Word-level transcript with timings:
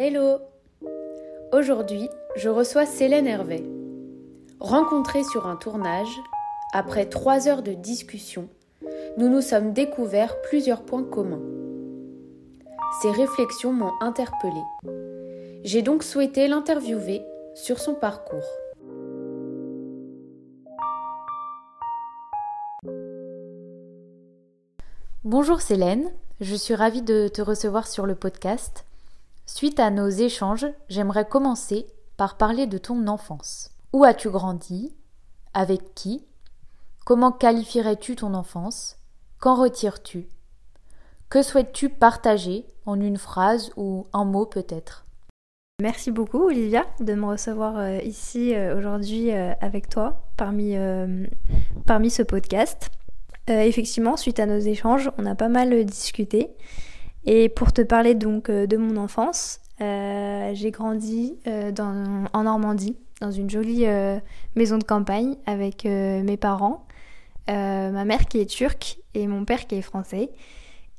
Hello 0.00 0.38
Aujourd'hui, 1.52 2.08
je 2.36 2.48
reçois 2.48 2.86
Célène 2.86 3.26
Hervé. 3.26 3.68
Rencontrée 4.60 5.24
sur 5.24 5.48
un 5.48 5.56
tournage, 5.56 6.20
après 6.72 7.06
trois 7.06 7.48
heures 7.48 7.64
de 7.64 7.72
discussion, 7.72 8.48
nous 9.16 9.28
nous 9.28 9.40
sommes 9.40 9.72
découverts 9.72 10.40
plusieurs 10.42 10.84
points 10.84 11.02
communs. 11.02 11.42
Ces 13.02 13.10
réflexions 13.10 13.72
m'ont 13.72 13.90
interpellée. 14.00 14.54
J'ai 15.64 15.82
donc 15.82 16.04
souhaité 16.04 16.46
l'interviewer 16.46 17.20
sur 17.56 17.80
son 17.80 17.94
parcours. 17.96 18.46
Bonjour 25.24 25.60
Célène, 25.60 26.12
je 26.40 26.54
suis 26.54 26.76
ravie 26.76 27.02
de 27.02 27.26
te 27.26 27.42
recevoir 27.42 27.88
sur 27.88 28.06
le 28.06 28.14
podcast. 28.14 28.84
Suite 29.50 29.80
à 29.80 29.90
nos 29.90 30.10
échanges, 30.10 30.66
j'aimerais 30.90 31.26
commencer 31.26 31.86
par 32.18 32.36
parler 32.36 32.66
de 32.66 32.76
ton 32.76 33.06
enfance. 33.06 33.70
Où 33.94 34.04
as-tu 34.04 34.28
grandi? 34.28 34.94
Avec 35.54 35.94
qui? 35.94 36.22
Comment 37.06 37.32
qualifierais-tu 37.32 38.14
ton 38.14 38.34
enfance? 38.34 38.98
Qu'en 39.40 39.54
retires-tu? 39.54 40.28
Que 41.30 41.42
souhaites-tu 41.42 41.88
partager 41.88 42.66
en 42.84 43.00
une 43.00 43.16
phrase 43.16 43.72
ou 43.78 44.06
un 44.12 44.26
mot 44.26 44.44
peut-être? 44.44 45.06
Merci 45.80 46.10
beaucoup 46.10 46.44
Olivia 46.44 46.84
de 47.00 47.14
me 47.14 47.26
recevoir 47.26 47.78
euh, 47.78 47.98
ici 48.02 48.54
euh, 48.54 48.76
aujourd'hui 48.76 49.32
euh, 49.32 49.54
avec 49.62 49.88
toi 49.88 50.24
parmi, 50.36 50.76
parmi 51.86 52.10
ce 52.10 52.22
podcast. 52.22 52.90
effectivement, 53.48 54.18
suite 54.18 54.40
à 54.40 54.46
nos 54.46 54.58
échanges, 54.58 55.10
on 55.16 55.24
a 55.24 55.34
pas 55.34 55.48
mal 55.48 55.86
discuté. 55.86 56.54
Et 57.30 57.50
pour 57.50 57.74
te 57.74 57.82
parler 57.82 58.14
donc 58.14 58.48
euh, 58.48 58.66
de 58.66 58.78
mon 58.78 58.96
enfance, 58.96 59.60
euh, 59.82 60.50
j'ai 60.54 60.70
grandi 60.70 61.36
euh, 61.46 61.70
en 62.32 62.42
Normandie, 62.44 62.96
dans 63.20 63.30
une 63.30 63.50
jolie 63.50 63.84
maison 64.56 64.78
de 64.78 64.84
campagne 64.84 65.36
avec 65.44 65.84
mes 65.84 66.36
parents, 66.36 66.86
ma 67.48 68.04
mère 68.04 68.26
qui 68.26 68.40
est 68.40 68.46
turque 68.46 68.98
et 69.14 69.26
mon 69.26 69.44
père 69.44 69.66
qui 69.66 69.74
est 69.74 69.82
français, 69.82 70.30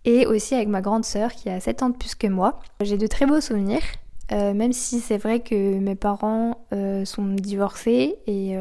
et 0.03 0.27
aussi 0.27 0.53
avec 0.53 0.67
ma 0.67 0.81
grande 0.81 1.05
sœur 1.05 1.31
qui 1.31 1.49
a 1.49 1.61
7 1.61 1.81
ans 1.81 1.89
de 1.89 1.95
plus 1.95 2.13
que 2.15 2.27
moi. 2.27 2.59
J'ai 2.81 2.97
de 2.97 3.07
très 3.07 3.25
beaux 3.25 3.39
souvenirs, 3.39 3.83
même 4.31 4.73
si 4.73 4.99
c'est 4.99 5.17
vrai 5.17 5.39
que 5.39 5.79
mes 5.79 5.95
parents 5.95 6.65
sont 7.05 7.25
divorcés 7.25 8.17
et 8.27 8.57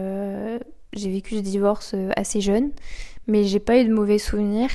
j'ai 0.92 1.10
vécu 1.10 1.34
ce 1.34 1.40
divorce 1.40 1.96
assez 2.16 2.40
jeune, 2.40 2.70
mais 3.26 3.42
j'ai 3.42 3.60
pas 3.60 3.76
eu 3.76 3.84
de 3.84 3.92
mauvais 3.92 4.18
souvenirs 4.18 4.70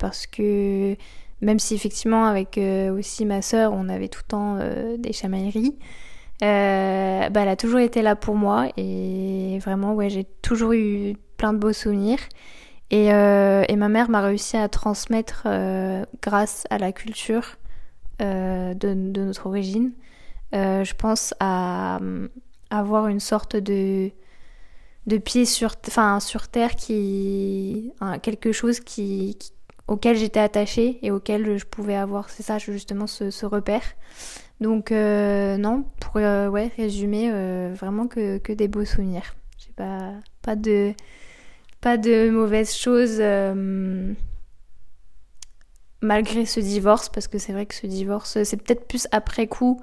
parce 0.00 0.26
que 0.26 0.96
même 1.40 1.58
si 1.58 1.74
effectivement 1.74 2.26
avec 2.26 2.58
euh, 2.58 2.96
aussi 2.96 3.24
ma 3.24 3.42
sœur 3.42 3.72
on 3.72 3.88
avait 3.88 4.08
tout 4.08 4.20
le 4.24 4.28
temps 4.28 4.58
euh, 4.60 4.96
des 4.96 5.12
chamailleries, 5.12 5.76
euh, 6.42 7.28
bah, 7.30 7.40
elle 7.40 7.48
a 7.48 7.56
toujours 7.56 7.80
été 7.80 8.02
là 8.02 8.16
pour 8.16 8.34
moi 8.34 8.68
et 8.76 9.58
vraiment 9.60 9.94
ouais 9.94 10.10
j'ai 10.10 10.24
toujours 10.42 10.72
eu 10.72 11.16
plein 11.36 11.52
de 11.52 11.58
beaux 11.58 11.72
souvenirs. 11.72 12.18
Et, 12.92 13.06
et 13.06 13.76
ma 13.76 13.88
mère 13.88 14.08
m'a 14.08 14.20
réussi 14.20 14.56
à 14.56 14.68
transmettre 14.68 15.48
grâce 16.22 16.68
à 16.70 16.78
la 16.78 16.92
culture 16.92 17.56
de, 18.20 18.94
notre 18.94 19.46
origine. 19.46 19.90
je 20.52 20.94
pense 20.94 21.34
à, 21.40 21.98
avoir 22.70 23.08
une 23.08 23.18
sorte 23.18 23.56
de 23.56 24.12
de 25.08 25.18
pied 25.18 25.46
sur, 25.46 25.74
enfin, 25.88 26.20
sur 26.20 26.46
terre 26.46 26.76
qui 26.76 27.92
quelque 28.22 28.52
chose 28.52 28.78
qui, 28.78 29.36
auquel 29.88 30.16
j'étais 30.16 30.40
attachée 30.40 30.98
et 31.02 31.10
auquel 31.10 31.58
je 31.58 31.64
pouvais 31.64 31.94
avoir, 31.94 32.30
c'est 32.30 32.42
ça 32.42 32.58
justement 32.58 33.06
ce, 33.06 33.46
repère. 33.46 33.82
Donc 34.60 34.90
euh, 34.90 35.56
non, 35.56 35.84
pour 36.00 36.16
euh, 36.16 36.48
ouais, 36.48 36.70
résumer, 36.76 37.30
euh, 37.30 37.72
vraiment 37.74 38.06
que, 38.06 38.38
que, 38.38 38.52
des 38.52 38.68
beaux 38.68 38.84
souvenirs. 38.84 39.36
J'ai 39.58 39.72
pas, 39.76 40.12
pas, 40.42 40.56
de, 40.56 40.92
pas 41.80 41.96
de 41.98 42.30
mauvaises 42.30 42.74
choses 42.74 43.20
malgré 46.02 46.46
ce 46.46 46.60
divorce, 46.60 47.08
parce 47.08 47.26
que 47.26 47.38
c'est 47.38 47.52
vrai 47.52 47.66
que 47.66 47.74
ce 47.74 47.86
divorce, 47.86 48.42
c'est 48.44 48.56
peut-être 48.56 48.86
plus 48.86 49.08
après 49.12 49.46
coup 49.46 49.80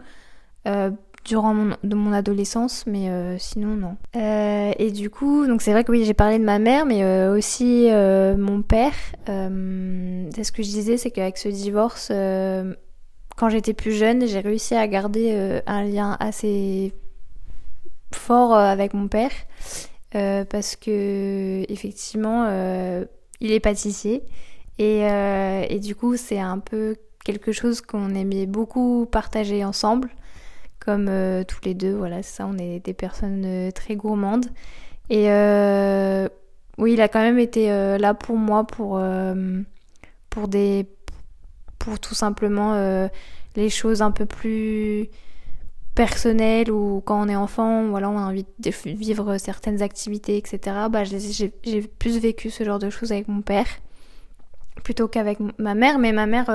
durant 1.23 1.53
mon, 1.53 2.13
adolescence, 2.13 2.85
mais 2.85 3.09
euh, 3.09 3.37
sinon 3.37 3.75
non. 3.75 3.97
Euh, 4.15 4.73
et 4.77 4.91
du 4.91 5.09
coup, 5.09 5.47
donc 5.47 5.61
c'est 5.61 5.71
vrai 5.71 5.83
que 5.83 5.91
oui, 5.91 6.03
j'ai 6.05 6.13
parlé 6.13 6.37
de 6.37 6.43
ma 6.43 6.59
mère, 6.59 6.85
mais 6.85 7.03
euh, 7.03 7.35
aussi 7.35 7.87
mon 8.37 8.61
père. 8.61 8.93
c'est 9.25 10.43
ce 10.43 10.51
que 10.51 10.63
je 10.63 10.69
disais, 10.69 10.97
c'est 10.97 11.11
qu'avec 11.11 11.37
ce 11.37 11.49
divorce, 11.49 12.11
quand 13.35 13.49
j'étais 13.49 13.73
plus 13.73 13.93
jeune, 13.93 14.27
j'ai 14.27 14.39
réussi 14.39 14.75
à 14.75 14.87
garder 14.87 15.61
un 15.65 15.83
lien 15.83 16.17
assez 16.19 16.93
fort 18.11 18.55
avec 18.55 18.93
mon 18.93 19.07
père, 19.07 19.31
parce 20.11 20.75
que 20.75 21.63
effectivement, 21.71 22.47
il 23.39 23.51
est 23.51 23.59
pâtissier. 23.59 24.23
Et, 24.79 25.01
et 25.69 25.79
du 25.79 25.95
coup, 25.95 26.17
c'est 26.17 26.39
un 26.39 26.59
peu 26.59 26.95
quelque 27.23 27.53
chose 27.53 27.79
qu'on 27.79 28.13
aimait 28.13 28.45
beaucoup 28.45 29.07
partager 29.09 29.63
ensemble 29.63 30.09
comme 30.83 31.07
euh, 31.09 31.43
tous 31.43 31.59
les 31.63 31.73
deux. 31.73 31.93
Voilà, 31.93 32.23
ça, 32.23 32.45
on 32.45 32.57
est 32.57 32.79
des 32.79 32.93
personnes 32.93 33.43
euh, 33.45 33.71
très 33.71 33.95
gourmandes. 33.95 34.45
Et 35.09 35.31
euh, 35.31 36.27
oui, 36.77 36.93
il 36.93 37.01
a 37.01 37.07
quand 37.07 37.21
même 37.21 37.39
été 37.39 37.67
là 37.67 38.13
pour 38.13 38.37
moi 38.37 38.65
pour, 38.65 38.99
pour 40.29 40.47
des 40.47 40.87
pour 41.77 41.99
tout 41.99 42.15
simplement 42.15 43.07
les 43.55 43.69
choses 43.69 44.01
un 44.01 44.11
peu 44.11 44.25
plus 44.25 45.09
personnelles 45.93 46.71
ou 46.71 47.03
quand 47.05 47.21
on 47.21 47.27
est 47.27 47.35
enfant, 47.35 47.89
voilà, 47.89 48.09
on 48.09 48.17
a 48.17 48.21
envie 48.21 48.45
de 48.59 48.71
vivre 48.95 49.37
certaines 49.37 49.81
activités, 49.83 50.37
etc. 50.37 50.87
Bah, 50.89 51.03
j'ai 51.03 51.81
plus 51.81 52.17
vécu 52.17 52.49
ce 52.49 52.63
genre 52.63 52.79
de 52.79 52.89
choses 52.89 53.11
avec 53.11 53.27
mon 53.27 53.41
père 53.41 53.67
plutôt 54.83 55.07
qu'avec 55.07 55.37
ma 55.59 55.75
mère, 55.75 55.99
mais 55.99 56.13
ma 56.13 56.25
mère 56.25 56.49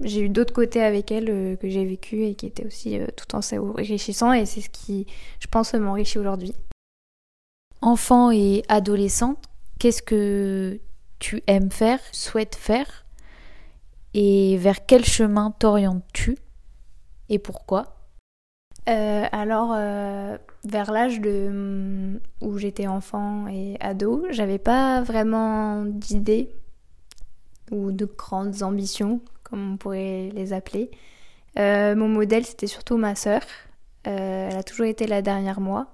j'ai 0.00 0.20
eu 0.22 0.28
d'autres 0.28 0.52
côtés 0.52 0.82
avec 0.82 1.10
elle 1.10 1.28
euh, 1.28 1.56
que 1.56 1.68
j'ai 1.68 1.84
vécu 1.84 2.24
et 2.24 2.34
qui 2.34 2.46
étaient 2.46 2.66
aussi 2.66 2.98
euh, 2.98 3.06
tout 3.16 3.34
en 3.34 3.40
enrichissants 3.40 4.32
et 4.32 4.46
c'est 4.46 4.60
ce 4.60 4.70
qui, 4.70 5.06
je 5.40 5.46
pense, 5.46 5.74
m'enrichit 5.74 6.18
aujourd'hui. 6.18 6.54
Enfant 7.82 8.30
et 8.30 8.62
adolescente, 8.68 9.42
qu'est-ce 9.78 10.02
que 10.02 10.80
tu 11.18 11.42
aimes 11.46 11.70
faire, 11.70 12.00
souhaites 12.12 12.54
faire 12.54 13.04
et 14.14 14.56
vers 14.58 14.86
quel 14.86 15.04
chemin 15.04 15.50
t'orientes-tu 15.58 16.36
et 17.28 17.38
pourquoi? 17.38 17.96
Euh, 18.88 19.24
alors, 19.30 19.74
vers 20.64 20.90
l'âge 20.90 21.20
de 21.20 21.48
mm, 21.48 22.20
où 22.42 22.58
j'étais 22.58 22.86
enfant 22.86 23.46
et 23.48 23.76
ado, 23.80 24.26
j'avais 24.30 24.58
pas 24.58 25.02
vraiment 25.02 25.84
d'idées 25.84 26.50
ou 27.70 27.92
de 27.92 28.04
grandes 28.04 28.62
ambitions 28.62 29.20
comme 29.50 29.72
on 29.72 29.76
pourrait 29.76 30.30
les 30.32 30.52
appeler. 30.52 30.90
Euh, 31.58 31.94
mon 31.96 32.08
modèle, 32.08 32.44
c'était 32.46 32.66
surtout 32.66 32.96
ma 32.96 33.14
sœur. 33.14 33.42
Euh, 34.06 34.48
elle 34.50 34.56
a 34.56 34.62
toujours 34.62 34.86
été 34.86 35.06
là 35.06 35.22
derrière 35.22 35.60
moi. 35.60 35.88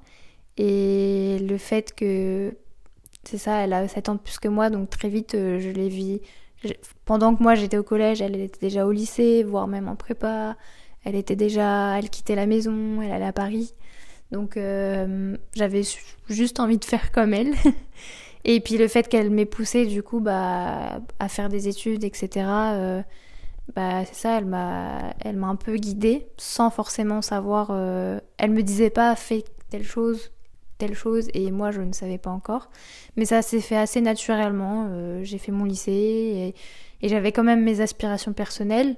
Et 0.59 1.39
le 1.41 1.59
fait 1.59 1.95
que, 1.95 2.57
c'est 3.25 3.39
ça, 3.39 3.65
elle 3.65 3.73
a 3.73 3.89
7 3.89 4.09
ans 4.09 4.15
de 4.15 4.21
plus 4.21 4.39
que 4.39 4.49
moi, 4.49 4.71
donc 4.71 4.91
très 4.91 5.09
vite, 5.09 5.35
euh, 5.35 5.61
je 5.61 5.71
l'ai 5.71 5.89
vue. 5.89 6.21
Pendant 7.05 7.35
que 7.35 7.43
moi 7.43 7.55
j'étais 7.55 7.77
au 7.77 7.83
collège, 7.83 8.23
elle 8.23 8.37
était 8.41 8.61
déjà 8.61 8.87
au 8.87 8.93
lycée, 8.93 9.43
voire 9.43 9.67
même 9.67 9.89
en 9.89 9.97
prépa. 9.97 10.57
Elle 11.05 11.15
était 11.15 11.37
déjà, 11.37 11.99
elle 11.99 12.11
quittait 12.11 12.35
la 12.35 12.47
maison, 12.47 13.01
elle 13.03 13.13
allait 13.13 13.27
à 13.27 13.33
Paris. 13.33 13.75
Donc 14.33 14.59
j'avais 15.55 15.83
juste 16.29 16.59
envie 16.59 16.79
de 16.79 16.85
faire 16.85 17.13
comme 17.13 17.35
elle. 17.35 17.53
Et 18.45 18.61
puis 18.61 18.79
le 18.79 18.89
fait 18.89 19.09
qu'elle 19.09 19.31
m'ait 19.31 19.47
poussée 19.47 19.87
du 19.87 20.03
coup 20.03 20.21
bah, 20.21 21.01
à 21.19 21.29
faire 21.29 21.49
des 21.49 21.69
études, 21.69 22.05
etc 22.05 23.05
bah 23.75 24.05
c'est 24.05 24.15
ça, 24.15 24.39
elle 24.39 24.47
m'a, 24.47 25.15
elle 25.21 25.37
m'a 25.37 25.49
un 25.49 25.57
peu 25.57 25.77
guidée 25.77 26.29
sans 26.37 26.71
forcément 26.71 27.21
savoir. 27.23 27.69
Euh, 27.71 28.21
elle 28.39 28.53
me 28.53 28.63
disait 28.63 28.91
pas 28.91 29.15
fais 29.17 29.45
telle 29.71 29.83
chose, 29.85 30.31
telle 30.79 30.95
chose, 30.95 31.29
et 31.35 31.51
moi 31.51 31.73
je 31.73 31.81
ne 31.81 31.93
savais 31.93 32.19
pas 32.19 32.31
encore. 32.31 32.71
Mais 33.17 33.25
ça 33.25 33.43
s'est 33.43 33.61
fait 33.61 33.77
assez 33.77 34.01
naturellement. 34.01 34.87
Euh, 34.91 35.25
j'ai 35.25 35.39
fait 35.39 35.53
mon 35.53 35.65
lycée 35.65 36.55
et, 37.03 37.09
j'avais 37.09 37.33
quand 37.33 37.45
même 37.45 37.63
mes 37.63 37.81
aspirations 37.81 38.33
personnelles. 38.33 38.97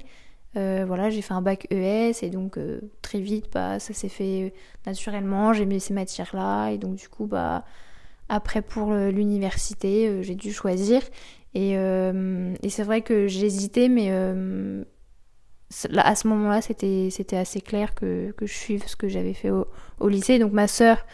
Euh, 0.57 0.85
voilà, 0.87 1.11
j'ai 1.11 1.23
fait 1.23 1.35
un 1.35 1.43
bac 1.43 1.67
ES 1.71 2.13
et 2.23 2.31
donc 2.31 2.59
très 3.03 3.21
vite, 3.21 3.47
bah 3.53 3.79
ça 3.81 3.93
s'est 3.95 4.09
fait 4.09 4.55
naturellement. 4.87 5.53
J'ai 5.53 5.67
mis 5.67 5.81
ces 5.81 5.95
matières-là 5.95 6.71
et 6.71 6.79
donc 6.79 6.95
du 6.97 7.09
coup, 7.09 7.27
bah 7.27 7.65
après 8.29 8.63
pour 8.63 8.93
l'université, 8.93 10.23
j'ai 10.23 10.35
dû 10.35 10.53
choisir. 10.53 11.03
Euh, 11.57 12.55
et, 12.63 12.71
c'est 12.71 12.83
vrai 12.83 13.03
que 13.03 13.27
j'hésitais, 13.27 13.89
mais 13.89 14.09
euh, 14.11 14.85
à 15.97 16.15
ce 16.15 16.29
moment-là, 16.29 16.61
c'était, 16.61 17.37
assez 17.37 17.61
clair 17.61 17.95
que, 17.95 18.33
que 18.33 18.47
je 18.47 18.53
suive 18.53 18.87
ce 18.87 18.97
que 18.97 19.09
j'avais 19.09 19.35
fait 19.35 19.51
au, 19.51 20.09
lycée. 20.09 20.39
Donc 20.39 20.53
ma 20.53 20.69
sœur, 20.69 21.05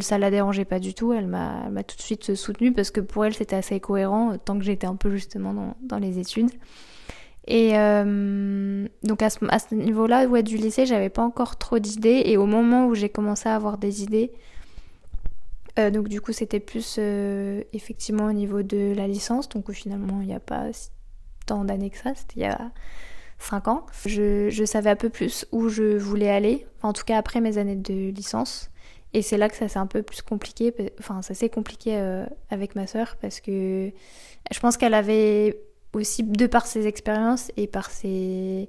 ça 0.00 0.18
la 0.18 0.30
dérangeait 0.30 0.64
pas 0.64 0.78
du 0.78 0.94
tout. 0.94 1.12
Elle 1.12 1.26
m'a, 1.26 1.68
tout 1.86 1.96
de 1.96 2.02
suite 2.02 2.34
soutenue 2.34 2.72
parce 2.72 2.90
que 2.90 3.00
pour 3.00 3.24
elle, 3.24 3.34
c'était 3.34 3.56
assez 3.56 3.80
cohérent 3.80 4.38
tant 4.38 4.58
que 4.58 4.64
j'étais 4.64 4.86
un 4.86 4.96
peu 4.96 5.10
justement 5.10 5.52
dans, 5.52 5.76
dans 5.82 5.98
les 5.98 6.18
études. 6.18 6.50
Et 7.46 7.72
donc 7.72 9.22
à 9.22 9.28
ce, 9.28 9.74
niveau-là, 9.74 10.42
du 10.42 10.56
lycée, 10.56 10.86
j'avais 10.86 11.10
pas 11.10 11.22
encore 11.22 11.56
trop 11.56 11.78
d'idées. 11.78 12.22
Et 12.24 12.36
au 12.36 12.46
moment 12.46 12.86
où 12.86 12.94
j'ai 12.94 13.10
commencé 13.10 13.48
à 13.48 13.56
avoir 13.56 13.76
des 13.76 14.02
idées, 14.02 14.32
donc 15.76 16.08
du 16.08 16.20
coup 16.20 16.32
c'était 16.32 16.60
plus 16.60 16.98
effectivement 17.72 18.26
au 18.26 18.32
niveau 18.32 18.62
de 18.62 18.94
la 18.94 19.08
licence. 19.08 19.48
Donc 19.48 19.70
finalement 19.72 20.20
il 20.20 20.28
n'y 20.28 20.34
a 20.34 20.40
pas 20.40 20.70
tant 21.46 21.64
d'années 21.64 21.90
que 21.90 21.98
ça, 21.98 22.14
c'était 22.14 22.40
il 22.40 22.42
y 22.42 22.46
a 22.46 22.70
5 23.38 23.68
ans. 23.68 23.86
Je, 24.06 24.48
je, 24.50 24.64
savais 24.64 24.90
un 24.90 24.96
peu 24.96 25.10
plus 25.10 25.46
où 25.52 25.68
je 25.68 25.96
voulais 25.96 26.30
aller, 26.30 26.66
en 26.82 26.92
tout 26.92 27.04
cas 27.04 27.18
après 27.18 27.40
mes 27.40 27.58
années 27.58 27.76
de 27.76 28.10
licence. 28.10 28.70
Et 29.12 29.22
c'est 29.22 29.36
là 29.36 29.48
que 29.48 29.56
ça 29.56 29.68
s'est 29.68 29.78
un 29.78 29.86
peu 29.86 30.02
plus 30.02 30.22
compliqué, 30.22 30.74
enfin 30.98 31.22
ça 31.22 31.34
s'est 31.34 31.48
compliqué 31.48 31.96
euh, 31.96 32.26
avec 32.50 32.74
ma 32.74 32.88
sœur 32.88 33.16
parce 33.20 33.40
que 33.40 33.92
je 34.50 34.60
pense 34.60 34.76
qu'elle 34.76 34.94
avait 34.94 35.60
aussi, 35.92 36.24
de 36.24 36.48
par 36.48 36.66
ses 36.66 36.88
expériences 36.88 37.52
et 37.56 37.68
par 37.68 37.90
ses, 37.90 38.68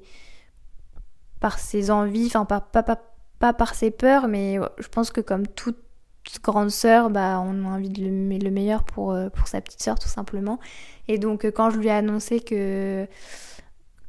par 1.40 1.58
ses 1.58 1.90
envies, 1.90 2.28
enfin 2.28 2.46
pas, 2.46 2.62
pas, 2.62 2.84
pas, 2.84 3.02
pas 3.40 3.54
par 3.54 3.74
ses 3.74 3.90
peurs, 3.90 4.28
mais 4.28 4.60
je 4.78 4.88
pense 4.88 5.10
que 5.10 5.20
comme 5.20 5.48
toute 5.48 5.80
grande 6.42 6.72
sœur, 6.72 7.10
bah, 7.10 7.42
on 7.44 7.66
a 7.66 7.70
envie 7.70 7.90
de 7.90 8.04
le, 8.04 8.38
le 8.38 8.52
meilleur 8.52 8.84
pour, 8.84 9.12
euh, 9.12 9.30
pour 9.30 9.48
sa 9.48 9.62
petite 9.62 9.82
sœur 9.82 10.00
tout 10.00 10.08
simplement. 10.08 10.60
Et 11.08 11.18
donc 11.18 11.46
euh, 11.46 11.52
quand 11.52 11.70
je 11.70 11.78
lui 11.78 11.88
ai 11.88 11.92
annoncé 11.92 12.40
que 12.40 13.08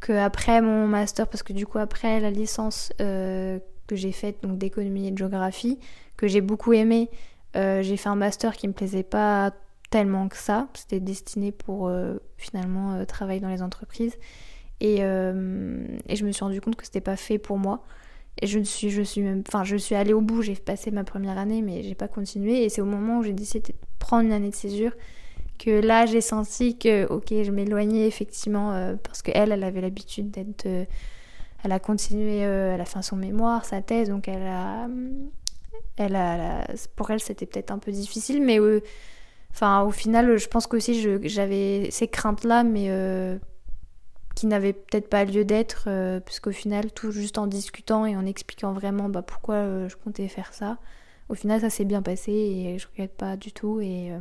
que 0.01 0.13
après 0.13 0.61
mon 0.61 0.87
master, 0.87 1.27
parce 1.27 1.43
que 1.43 1.53
du 1.53 1.67
coup 1.67 1.79
après 1.79 2.21
la 2.21 2.31
licence 2.31 2.93
euh, 3.01 3.59
que 3.87 3.97
j'ai 3.97 4.13
faite 4.13 4.43
donc 4.43 4.59
d'économie 4.59 5.09
et 5.09 5.11
de 5.11 5.19
géographie, 5.19 5.79
que 6.17 6.29
j'ai 6.29 6.41
beaucoup 6.41 6.73
aimé, 6.73 7.11
j'ai 7.55 7.97
fait 7.97 8.11
un 8.11 8.17
master 8.17 8.55
qui 8.55 8.69
me 8.69 8.75
plaisait 8.75 9.03
pas 9.03 9.51
tellement 9.89 10.29
que 10.29 10.37
ça. 10.37 10.69
C'était 10.75 11.01
destiné 11.01 11.53
pour 11.53 11.91
finalement 12.37 13.03
travailler 13.07 13.41
dans 13.41 13.49
les 13.49 13.63
entreprises. 13.63 14.15
Et, 14.81 14.97
et, 14.97 15.01
je 15.01 16.25
me 16.27 16.33
suis 16.33 16.45
rendu 16.45 16.61
compte 16.61 16.77
que 16.77 16.85
c'était 16.85 17.01
pas 17.01 17.17
fait 17.17 17.39
pour 17.39 17.57
moi. 17.57 17.83
Et 18.43 18.47
je 18.47 18.61
suis, 18.61 18.91
je 18.91 19.03
suis 19.03 19.25
enfin, 19.47 19.65
je 19.65 19.77
suis 19.77 19.95
allée 19.95 20.13
au 20.13 20.21
bout. 20.21 20.43
J'ai 20.43 20.55
passé 20.55 20.91
ma 20.91 21.05
première 21.05 21.39
année, 21.39 21.63
mais 21.63 21.83
j'ai 21.83 21.95
pas 21.95 22.09
continué. 22.09 22.65
Et 22.65 22.69
c'est 22.69 22.81
au 22.81 22.87
moment 22.87 23.19
où 23.19 23.23
j'ai 23.23 23.33
décidé 23.33 23.73
de 23.73 23.79
prendre 23.99 24.25
une 24.25 24.33
année 24.33 24.51
de 24.51 24.55
césure 24.55 24.93
que 25.59 25.71
là 25.71 26.07
j'ai 26.07 26.21
senti 26.21 26.77
que 26.79 27.07
ok 27.07 27.29
je 27.43 27.51
m'éloignais 27.51 28.07
effectivement 28.07 28.73
euh, 28.73 28.95
parce 29.03 29.23
que 29.23 29.31
elle 29.35 29.53
elle 29.53 29.65
avait 29.65 29.81
l'habitude 29.81 30.31
d'être 30.31 30.67
euh, 30.67 30.85
elle 31.65 31.73
a 31.73 31.79
continué 31.79 32.45
euh, 32.45 32.75
elle 32.75 32.81
a 32.81 32.85
fait 32.85 33.03
son 33.03 33.17
mémoire 33.17 33.65
sa 33.65 33.83
thèse 33.83 34.09
donc 34.09 34.29
elle 34.29 34.47
a 34.47 34.89
elle 35.97 36.17
a, 36.17 36.67
pour 36.95 37.11
elle 37.11 37.21
c'était 37.21 37.47
peut-être 37.47 37.71
un 37.71 37.79
peu 37.79 37.91
difficile 37.91 38.43
mais 38.43 38.59
enfin 39.51 39.83
au 39.83 39.91
final 39.91 40.37
je 40.37 40.49
pense 40.49 40.67
qu'aussi 40.67 41.07
j'avais 41.25 41.89
ces 41.91 42.09
craintes 42.09 42.45
là 42.45 42.63
mais 42.63 42.91
qui 44.37 44.47
n'avaient 44.47 44.75
peut-être 44.75 45.09
pas 45.09 45.25
lieu 45.25 45.45
d'être 45.45 45.89
puisqu'au 46.21 46.53
final 46.53 46.93
tout 46.93 47.11
juste 47.11 47.39
en 47.39 47.49
discutant 47.49 48.07
et 48.07 48.17
en 48.17 48.25
expliquant 48.25 48.73
vraiment 48.73 49.09
bah, 49.09 49.23
pourquoi 49.23 49.89
je 49.89 49.97
comptais 49.97 50.29
faire 50.29 50.53
ça 50.53 50.79
au 51.29 51.35
final 51.35 51.61
ça 51.61 51.71
s'est 51.71 51.87
bien 51.87 52.03
passé 52.03 52.33
et 52.33 52.79
je 52.79 52.87
regrette 52.87 53.17
pas 53.17 53.37
du 53.37 53.51
tout 53.53 53.81
et 53.81 54.13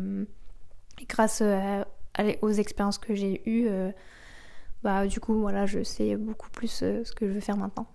et 1.01 1.05
grâce 1.05 1.41
euh, 1.41 1.83
aux 2.41 2.51
expériences 2.51 2.97
que 2.97 3.15
j'ai 3.15 3.47
eues, 3.49 3.67
euh, 3.67 3.91
bah, 4.83 5.07
du 5.07 5.19
coup, 5.19 5.39
voilà, 5.39 5.65
je 5.65 5.83
sais 5.83 6.15
beaucoup 6.15 6.49
plus 6.49 6.83
euh, 6.83 7.03
ce 7.03 7.13
que 7.13 7.27
je 7.27 7.33
veux 7.33 7.39
faire 7.39 7.57
maintenant. 7.57 7.87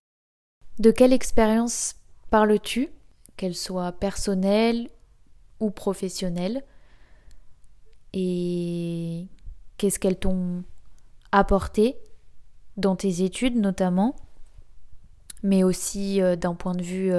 De 0.78 0.90
quelle 0.90 1.12
expérience 1.12 1.96
parles-tu, 2.30 2.88
qu'elle 3.36 3.54
soit 3.54 3.92
personnelle 3.92 4.88
ou 5.60 5.70
professionnelle 5.70 6.64
Et 8.12 9.26
qu'est-ce 9.78 9.98
qu'elles 9.98 10.18
t'ont 10.18 10.64
apporté 11.32 11.96
dans 12.80 12.96
tes 12.96 13.22
études 13.22 13.56
notamment, 13.56 14.16
mais 15.42 15.62
aussi 15.62 16.20
d'un 16.38 16.54
point 16.54 16.74
de 16.74 16.82
vue 16.82 17.12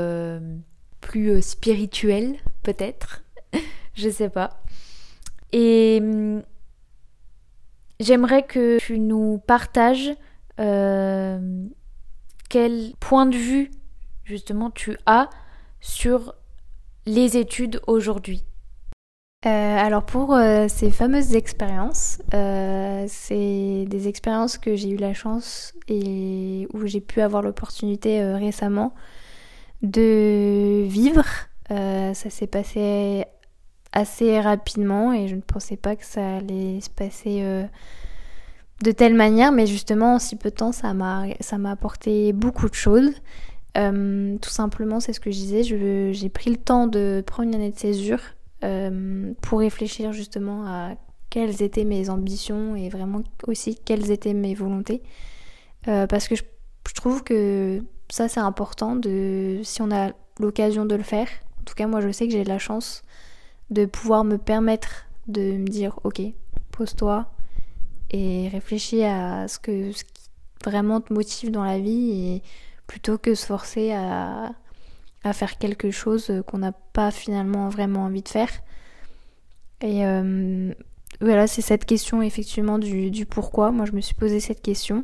plus 1.00 1.42
spirituel 1.42 2.36
peut-être, 2.64 3.24
je 3.94 4.10
sais 4.10 4.30
pas. 4.30 4.62
Et 5.52 6.00
hum, 6.02 6.44
j'aimerais 8.00 8.44
que 8.44 8.80
tu 8.80 9.00
nous 9.00 9.40
partages 9.46 10.12
euh, 10.60 11.66
quel 12.50 12.94
point 13.00 13.26
de 13.26 13.36
vue 13.36 13.72
justement 14.24 14.70
tu 14.70 14.98
as 15.06 15.30
sur 15.80 16.36
les 17.06 17.38
études 17.38 17.82
aujourd'hui. 17.88 18.44
Euh, 19.46 19.50
alors 19.50 20.04
pour 20.04 20.36
euh, 20.36 20.68
ces 20.68 20.92
fameuses 20.92 21.36
expériences, 21.36 22.20
c'est 22.32 23.86
des 23.88 24.08
expériences 24.08 24.58
que 24.58 24.76
j'ai 24.76 24.90
eu 24.90 24.98
la 24.98 25.14
chance 25.14 25.74
et 25.88 26.68
où 26.74 26.86
j'ai 26.86 27.02
pu 27.02 27.22
avoir 27.22 27.42
l'opportunité 27.42 28.24
récemment 28.36 28.94
de 29.82 30.84
vivre. 30.88 31.26
ça 31.70 32.30
s'est 32.30 32.48
passé 32.48 33.26
assez 33.94 34.40
rapidement 34.40 35.14
et 35.14 35.28
je 35.28 35.36
ne 35.36 35.42
pensais 35.42 35.78
pas 35.78 35.96
que 35.96 36.06
ça 36.06 36.38
allait 36.38 36.80
se 36.82 36.90
passer 36.90 37.40
euh, 37.42 37.66
de 38.84 38.92
telle 38.92 39.14
manière, 39.14 39.52
mais 39.52 39.68
justement 39.68 40.16
en 40.16 40.20
si 40.20 40.36
peu 40.36 40.50
de 40.50 40.56
temps 40.56 40.72
ça 40.72 40.94
m'a 40.94 41.26
ça 41.40 41.58
m'a 41.58 41.72
apporté 41.72 42.34
beaucoup 42.34 42.70
de 42.70 42.74
choses. 42.74 43.12
Euh, 43.78 44.38
tout 44.40 44.50
simplement, 44.50 45.00
c'est 45.00 45.14
ce 45.14 45.22
que 45.22 45.32
je 45.32 45.38
disais, 45.38 45.64
j'ai 45.64 46.30
pris 46.30 46.50
le 46.50 46.58
temps 46.58 46.88
de 46.88 47.24
prendre 47.26 47.48
une 47.48 47.56
année 47.56 47.72
de 47.72 47.80
césure 47.80 48.20
euh, 48.64 49.34
pour 49.42 49.60
réfléchir 49.60 50.14
justement 50.14 50.66
à 50.66 50.96
quelles 51.30 51.62
étaient 51.62 51.86
mes 51.86 52.10
ambitions 52.10 52.76
et 52.76 52.90
vraiment 52.90 53.22
aussi 53.48 53.76
quelles 53.76 54.12
étaient 54.12 54.34
mes 54.34 54.54
volontés. 54.54 55.02
parce 55.86 56.28
que 56.28 56.36
je, 56.36 56.44
je, 56.88 56.94
trouve 56.94 57.24
que 57.24 57.82
ça 58.10 58.28
c'est 58.28 58.42
important 58.42 58.96
de 58.96 59.62
si 59.64 59.82
on 59.82 59.92
a 59.92 60.12
l'occasion 60.40 60.86
de 60.86 60.96
le 60.96 61.04
faire. 61.04 61.28
En 61.62 61.64
tout 61.64 61.74
cas, 61.74 61.88
moi 61.88 62.02
je 62.02 62.12
sais 62.12 62.28
que 62.28 62.34
j'ai 62.34 62.44
la 62.44 62.60
chance 62.60 63.04
de 63.70 63.86
pouvoir 63.86 64.24
me 64.24 64.38
permettre 64.38 65.06
de 65.28 65.54
me 65.54 65.68
dire 65.68 66.00
ok, 66.04 66.22
pose-toi 66.72 67.32
et 68.10 68.50
réfléchis 68.50 69.04
à 69.04 69.48
ce, 69.48 69.60
que, 69.60 69.92
ce 69.94 70.04
qui 70.04 70.30
vraiment 70.64 71.02
te 71.02 71.14
motive 71.14 71.52
dans 71.52 71.64
la 71.64 71.80
vie 71.80 72.12
et 72.12 72.44
plutôt 72.88 73.18
que 73.18 73.36
se 73.36 73.46
forcer 73.46 73.94
à, 73.94 74.52
à 75.24 75.34
faire 75.34 75.58
quelque 75.58 75.92
chose 75.92 76.32
qu'on 76.48 76.60
n'a 76.60 76.72
pas 76.72 77.12
finalement 77.12 77.70
vraiment 77.70 78.06
envie 78.06 78.24
de 78.24 78.30
faire. 78.30 78.50
Et 79.82 80.06
euh, 80.06 80.74
voilà, 81.22 81.48
c'est 81.48 81.62
cette 81.62 81.86
question 81.86 82.22
effectivement 82.22 82.80
du, 82.80 83.26
pourquoi. 83.26 83.72
Moi, 83.72 83.86
je 83.86 83.92
me 83.92 84.02
suis 84.02 84.16
posé 84.16 84.40
cette 84.40 84.62
question. 84.62 85.04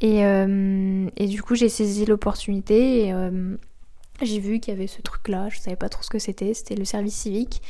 Et, 0.00 0.24
euh, 0.24 1.08
du 1.18 1.42
coup, 1.42 1.54
j'ai 1.54 1.68
saisi 1.68 2.04
l'opportunité 2.04 3.06
et 3.06 3.12
euh, 3.12 3.56
j'ai 4.22 4.40
vu 4.40 4.60
qu'il 4.60 4.74
y 4.74 4.76
avait 4.76 4.86
ce 4.86 5.00
truc-là. 5.00 5.48
Je 5.48 5.58
savais 5.58 5.76
pas 5.76 5.88
trop 5.88 6.02
ce 6.02 6.10
que 6.10 6.18
c'était. 6.18 6.52
C'était 6.54 6.76
le 6.76 6.84
service 6.84 7.14
civique. 7.14 7.62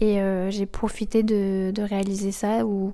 Et 0.00 0.20
euh, 0.20 0.50
j'ai 0.50 0.66
profité 0.66 1.22
de, 1.22 1.72
réaliser 1.78 2.32
ça 2.32 2.66
où, 2.66 2.92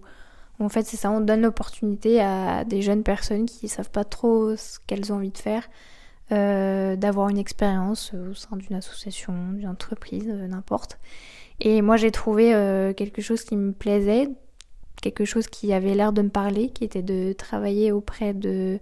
en 0.61 0.69
fait 0.69 0.87
c'est 0.87 0.97
ça, 0.97 1.11
on 1.11 1.21
donne 1.21 1.43
l'opportunité 1.43 2.21
à 2.21 2.65
des 2.65 2.83
jeunes 2.83 3.03
personnes 3.03 3.47
qui 3.47 3.67
ne 3.67 3.71
savent 3.71 3.91
pas 3.91 4.05
trop 4.05 4.57
ce 4.57 4.79
qu'elles 4.87 5.13
ont 5.13 5.17
envie 5.17 5.31
de 5.31 5.39
faire, 5.39 5.69
euh, 6.33 6.97
d'avoir 6.97 7.29
une 7.29 7.39
expérience 7.39 8.13
au 8.15 8.35
sein 8.35 8.57
d'une 8.57 8.77
association, 8.77 9.35
d'une 9.53 9.69
entreprise, 9.69 10.29
euh, 10.29 10.47
n'importe. 10.47 10.99
Et 11.61 11.83
moi 11.83 11.97
j'ai 11.97 12.11
trouvé 12.11 12.53
quelque 12.97 13.21
chose 13.21 13.43
qui 13.43 13.57
me 13.57 13.73
plaisait, 13.73 14.29
quelque 15.03 15.25
chose 15.25 15.49
qui 15.49 15.73
avait 15.73 15.95
l'air 15.95 16.13
de 16.13 16.23
me 16.23 16.29
parler, 16.29 16.71
qui 16.71 16.85
était 16.85 17.03
de 17.03 17.33
travailler 17.33 17.91
auprès 17.91 18.33
de, 18.33 18.79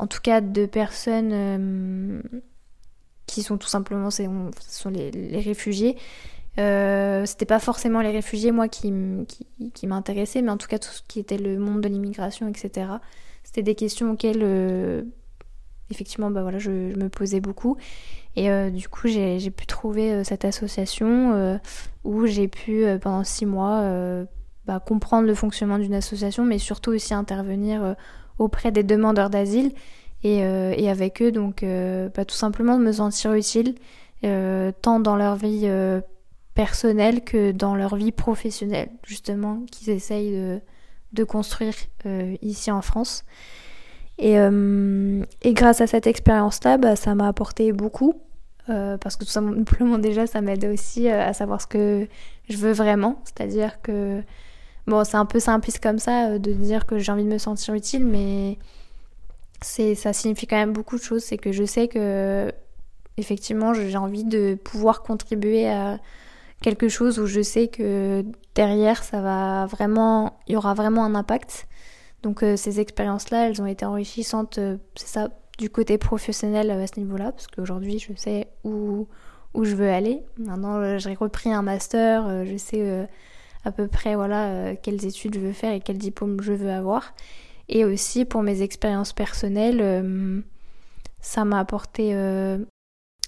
en 0.00 0.08
tout 0.08 0.18
cas 0.20 0.40
de 0.40 0.66
personnes 0.66 2.20
qui 3.26 3.44
sont 3.44 3.56
tout 3.56 3.68
simplement, 3.68 4.10
ce 4.10 4.24
sont 4.68 4.90
les, 4.90 5.10
réfugiés 5.38 5.96
euh, 6.58 7.24
c'était 7.24 7.46
pas 7.46 7.60
forcément 7.60 8.00
les 8.00 8.10
réfugiés, 8.10 8.50
moi, 8.50 8.68
qui, 8.68 8.92
qui, 9.74 9.86
m'intéressaient, 9.86 10.42
mais 10.42 10.50
en 10.50 10.56
tout 10.56 10.66
cas 10.66 10.78
tout 10.78 10.90
ce 10.90 11.02
qui 11.06 11.20
était 11.20 11.38
le 11.38 11.58
monde 11.58 11.80
de 11.80 11.88
l'immigration, 11.88 12.48
etc. 12.48 12.90
C'était 13.44 13.62
des 13.62 13.76
questions 13.76 14.12
auxquelles, 14.12 14.42
euh, 14.42 15.02
effectivement, 15.90 16.30
bah 16.30 16.42
voilà, 16.42 16.58
je, 16.58 16.70
me 16.70 17.08
posais 17.08 17.40
beaucoup. 17.40 17.76
Et 18.36 18.50
euh, 18.50 18.70
du 18.70 18.88
coup, 18.88 19.08
j'ai 19.08 19.50
pu 19.50 19.66
trouver 19.66 20.22
cette 20.24 20.44
association 20.44 21.58
où 22.04 22.26
j'ai 22.26 22.48
pu, 22.48 22.84
pendant 23.00 23.24
six 23.24 23.46
mois, 23.46 23.82
bah, 24.66 24.80
comprendre 24.80 25.26
le 25.26 25.34
fonctionnement 25.34 25.78
d'une 25.78 25.94
association, 25.94 26.44
mais 26.44 26.58
surtout 26.58 26.92
aussi 26.92 27.14
intervenir 27.14 27.96
auprès 28.38 28.70
des 28.70 28.82
demandeurs 28.82 29.30
d'asile 29.30 29.72
et, 30.22 30.38
et, 30.38 30.90
avec 30.90 31.20
eux, 31.22 31.32
donc 31.32 31.64
bah, 32.14 32.24
tout 32.24 32.36
simplement 32.36 32.78
de 32.78 32.84
me 32.84 32.92
sentir 32.92 33.32
utile, 33.32 33.74
tant 34.22 35.00
dans 35.00 35.16
leur 35.16 35.36
vie 35.36 35.68
personnel 36.58 37.22
que 37.22 37.52
dans 37.52 37.76
leur 37.76 37.94
vie 37.94 38.10
professionnelle, 38.10 38.90
justement, 39.06 39.62
qu'ils 39.70 39.90
essayent 39.90 40.60
de, 41.12 41.24
construire 41.24 41.74
euh, 42.04 42.36
ici 42.42 42.72
en 42.72 42.82
France. 42.82 43.24
Et, 44.18 44.38
euh, 44.38 45.22
et, 45.42 45.54
grâce 45.54 45.80
à 45.80 45.86
cette 45.86 46.06
expérience-là, 46.06 46.76
bah, 46.76 46.96
ça 46.96 47.14
m'a 47.14 47.28
apporté 47.28 47.72
beaucoup. 47.72 48.14
Euh, 48.68 48.98
parce 48.98 49.16
que 49.16 49.24
tout 49.24 49.30
simplement 49.30 49.98
déjà, 49.98 50.26
ça 50.26 50.40
m'aide 50.40 50.64
aussi 50.64 51.08
à 51.08 51.32
savoir 51.32 51.60
ce 51.60 51.66
que 51.66 52.06
je 52.48 52.56
veux 52.56 52.72
vraiment. 52.72 53.22
C'est-à-dire 53.24 53.80
que, 53.80 54.22
bon, 54.86 55.04
c'est 55.04 55.16
un 55.16 55.26
peu 55.26 55.40
simpliste 55.40 55.82
comme 55.82 55.98
ça 55.98 56.38
de 56.38 56.52
dire 56.52 56.86
que 56.86 56.98
j'ai 56.98 57.12
envie 57.12 57.24
de 57.24 57.28
me 57.28 57.38
sentir 57.38 57.74
utile, 57.74 58.04
mais 58.04 58.58
ça 59.62 60.12
signifie 60.12 60.46
quand 60.46 60.56
même 60.56 60.72
beaucoup 60.72 60.96
de 60.96 61.02
choses. 61.02 61.22
C'est 61.22 61.38
que 61.38 61.52
je 61.52 61.64
sais 61.64 61.88
que 61.88 62.52
effectivement 63.16 63.74
j'ai 63.74 63.96
envie 63.96 64.24
de 64.24 64.54
pouvoir 64.54 65.02
contribuer 65.02 65.68
à 65.68 65.98
quelque 66.62 66.88
chose 66.88 67.18
où 67.18 67.26
je 67.26 67.42
sais 67.42 67.68
que 67.68 68.24
derrière 68.54 69.02
ça 69.02 69.20
va 69.20 69.66
vraiment, 69.66 70.38
il 70.46 70.54
y 70.54 70.56
aura 70.56 70.74
vraiment 70.74 71.04
un 71.04 71.14
impact. 71.14 71.66
Donc 72.22 72.42
euh, 72.42 72.56
ces 72.56 72.80
expériences-là, 72.80 73.48
elles 73.48 73.62
ont 73.62 73.66
été 73.66 73.84
enrichissantes, 73.84 74.58
euh, 74.58 74.76
c'est 74.96 75.06
ça, 75.06 75.28
du 75.58 75.70
côté 75.70 75.98
professionnel 75.98 76.70
euh, 76.70 76.82
à 76.82 76.86
ce 76.86 76.98
niveau-là, 76.98 77.32
parce 77.32 77.46
qu'aujourd'hui 77.46 77.98
je 77.98 78.12
sais 78.16 78.48
où, 78.64 79.06
où 79.54 79.64
je 79.64 79.76
veux 79.76 79.90
aller. 79.90 80.22
Maintenant 80.38 80.98
j'ai 80.98 81.14
repris 81.14 81.52
un 81.52 81.62
master, 81.62 82.44
je 82.44 82.56
sais 82.56 83.08
à 83.64 83.72
peu 83.72 83.88
près 83.88 84.14
voilà 84.14 84.76
quelles 84.76 85.04
études 85.04 85.34
je 85.34 85.40
veux 85.40 85.52
faire 85.52 85.72
et 85.72 85.80
quel 85.80 85.98
diplôme 85.98 86.40
je 86.40 86.52
veux 86.52 86.70
avoir. 86.70 87.14
Et 87.68 87.84
aussi 87.84 88.24
pour 88.24 88.42
mes 88.42 88.62
expériences 88.62 89.12
personnelles, 89.12 90.44
ça 91.20 91.44
m'a 91.44 91.58
apporté 91.58 92.14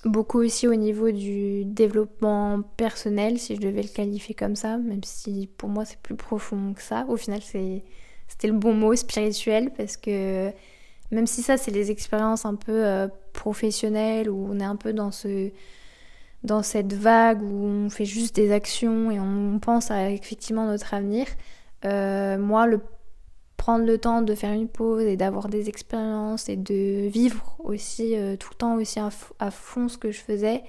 beaucoup 0.05 0.41
aussi 0.41 0.69
au 0.69 0.75
niveau 0.75 1.11
du 1.11 1.65
développement 1.65 2.63
personnel, 2.77 3.39
si 3.39 3.57
je 3.57 3.61
devais 3.61 3.83
le 3.83 3.89
qualifier 3.89 4.35
comme 4.35 4.57
ça, 4.57 4.79
même 4.79 5.05
si 5.05 5.49
pour 5.57 5.69
moi 5.69 5.85
c'est 5.85 6.01
plus 6.01 6.17
profond 6.17 6.75
que 6.75 6.83
ça. 6.83 7.05
Au 7.09 7.17
final, 7.17 7.41
c'était 8.31 8.47
le 8.47 8.55
bon 8.55 8.73
mot 8.73 8.95
spirituel 8.95 9.71
parce 9.77 9.97
que 9.97 10.53
même 11.11 11.27
si 11.27 11.43
ça 11.43 11.57
c'est 11.57 11.73
les 11.73 11.91
expériences 11.91 12.47
un 12.47 12.55
peu 12.55 12.87
euh, 12.87 13.09
professionnelles 13.33 14.31
où 14.31 14.47
on 14.49 14.61
est 14.61 14.65
un 14.65 14.77
peu 14.77 14.93
dans 14.93 15.11
ce 15.11 15.51
dans 16.45 16.63
cette 16.63 16.95
vague 16.95 17.43
où 17.43 17.67
on 17.67 17.91
fait 17.91 18.05
juste 18.07 18.37
des 18.37 18.53
actions 18.53 19.11
et 19.11 19.21
on 19.21 19.59
pense 19.59 19.91
à 19.91 20.11
effectivement 20.11 20.65
notre 20.65 20.95
avenir. 20.95 21.27
Euh, 21.85 22.39
moi, 22.39 22.67
le 22.67 22.81
prendre 23.59 23.85
le 23.85 23.99
temps 23.99 24.23
de 24.23 24.35
faire 24.35 24.53
une 24.53 24.69
pause 24.69 25.03
et 25.03 25.19
d'avoir 25.19 25.51
des 25.51 25.69
expériences 25.69 26.49
et 26.49 26.57
de 26.57 27.09
vivre 27.09 27.57
aussi 27.59 28.17
euh, 28.17 28.37
tout 28.37 28.49
le 28.53 28.57
temps 28.57 28.77
aussi 28.77 28.99
à, 29.01 29.51
fond 29.51 29.89
ce 29.89 29.99
que 29.99 30.13
je 30.13 30.21
faisais 30.21 30.63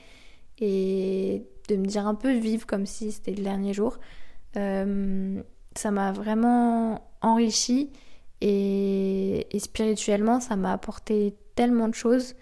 et 0.60 1.46
de 1.70 1.78
me 1.78 1.86
dire 1.86 2.06
un 2.06 2.16
peu 2.16 2.34
vivre 2.34 2.68
comme 2.68 2.86
si 2.86 3.14
c'était 3.14 3.32
le 3.32 3.44
dernier 3.44 3.74
jour. 3.74 3.98
Ça 4.54 5.90
m'a 5.90 6.12
vraiment 6.12 7.11
enrichi 7.22 7.90
et, 8.42 9.48
spirituellement 9.60 10.40
ça 10.40 10.56
m'a 10.56 10.74
apporté 10.74 11.36
tellement 11.56 11.88
de 11.88 11.96
choses. 11.96 12.36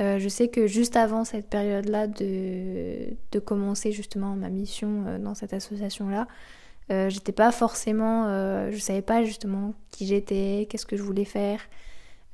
Euh, 0.00 0.18
je 0.18 0.28
sais 0.28 0.48
que 0.48 0.66
juste 0.66 0.96
avant 0.96 1.24
cette 1.24 1.48
période-là 1.48 2.06
de, 2.06 3.14
de 3.32 3.38
commencer 3.38 3.92
justement 3.92 4.34
ma 4.36 4.50
mission 4.50 5.18
dans 5.18 5.34
cette 5.34 5.52
association-là, 5.52 6.26
euh, 6.92 7.10
j'étais 7.10 7.32
pas 7.32 7.50
forcément, 7.50 8.26
euh, 8.26 8.70
je 8.70 8.78
savais 8.78 9.02
pas 9.02 9.24
justement 9.24 9.74
qui 9.90 10.06
j'étais, 10.06 10.68
qu'est-ce 10.70 10.86
que 10.86 10.96
je 10.96 11.02
voulais 11.02 11.24
faire. 11.24 11.60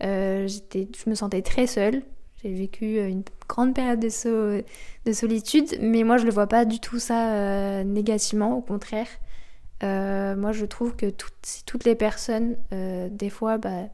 Euh, 0.03 0.47
je 0.49 1.11
me 1.11 1.15
sentais 1.15 1.43
très 1.43 1.67
seule. 1.67 2.03
J'ai 2.43 2.53
vécu 2.53 2.99
une 2.99 3.23
grande 3.49 3.75
période 3.75 4.01
de, 4.01 4.65
de, 5.07 5.13
solitude, 5.13 5.79
mais 5.81 6.03
moi 6.03 6.17
je 6.17 6.25
le 6.25 6.33
vois 6.33 6.49
pas 6.49 6.65
du 6.65 6.81
tout 6.81 6.99
ça 6.99 7.85
négativement, 7.85 8.57
au 8.57 8.61
contraire. 8.61 9.07
Moi 9.83 10.53
je 10.53 10.65
trouve 10.65 10.97
que 10.97 11.11
toutes, 11.11 11.85
les 11.85 11.95
personnes, 11.95 12.57
des 12.71 13.31
fois, 13.31 13.59
bah, 13.59 13.89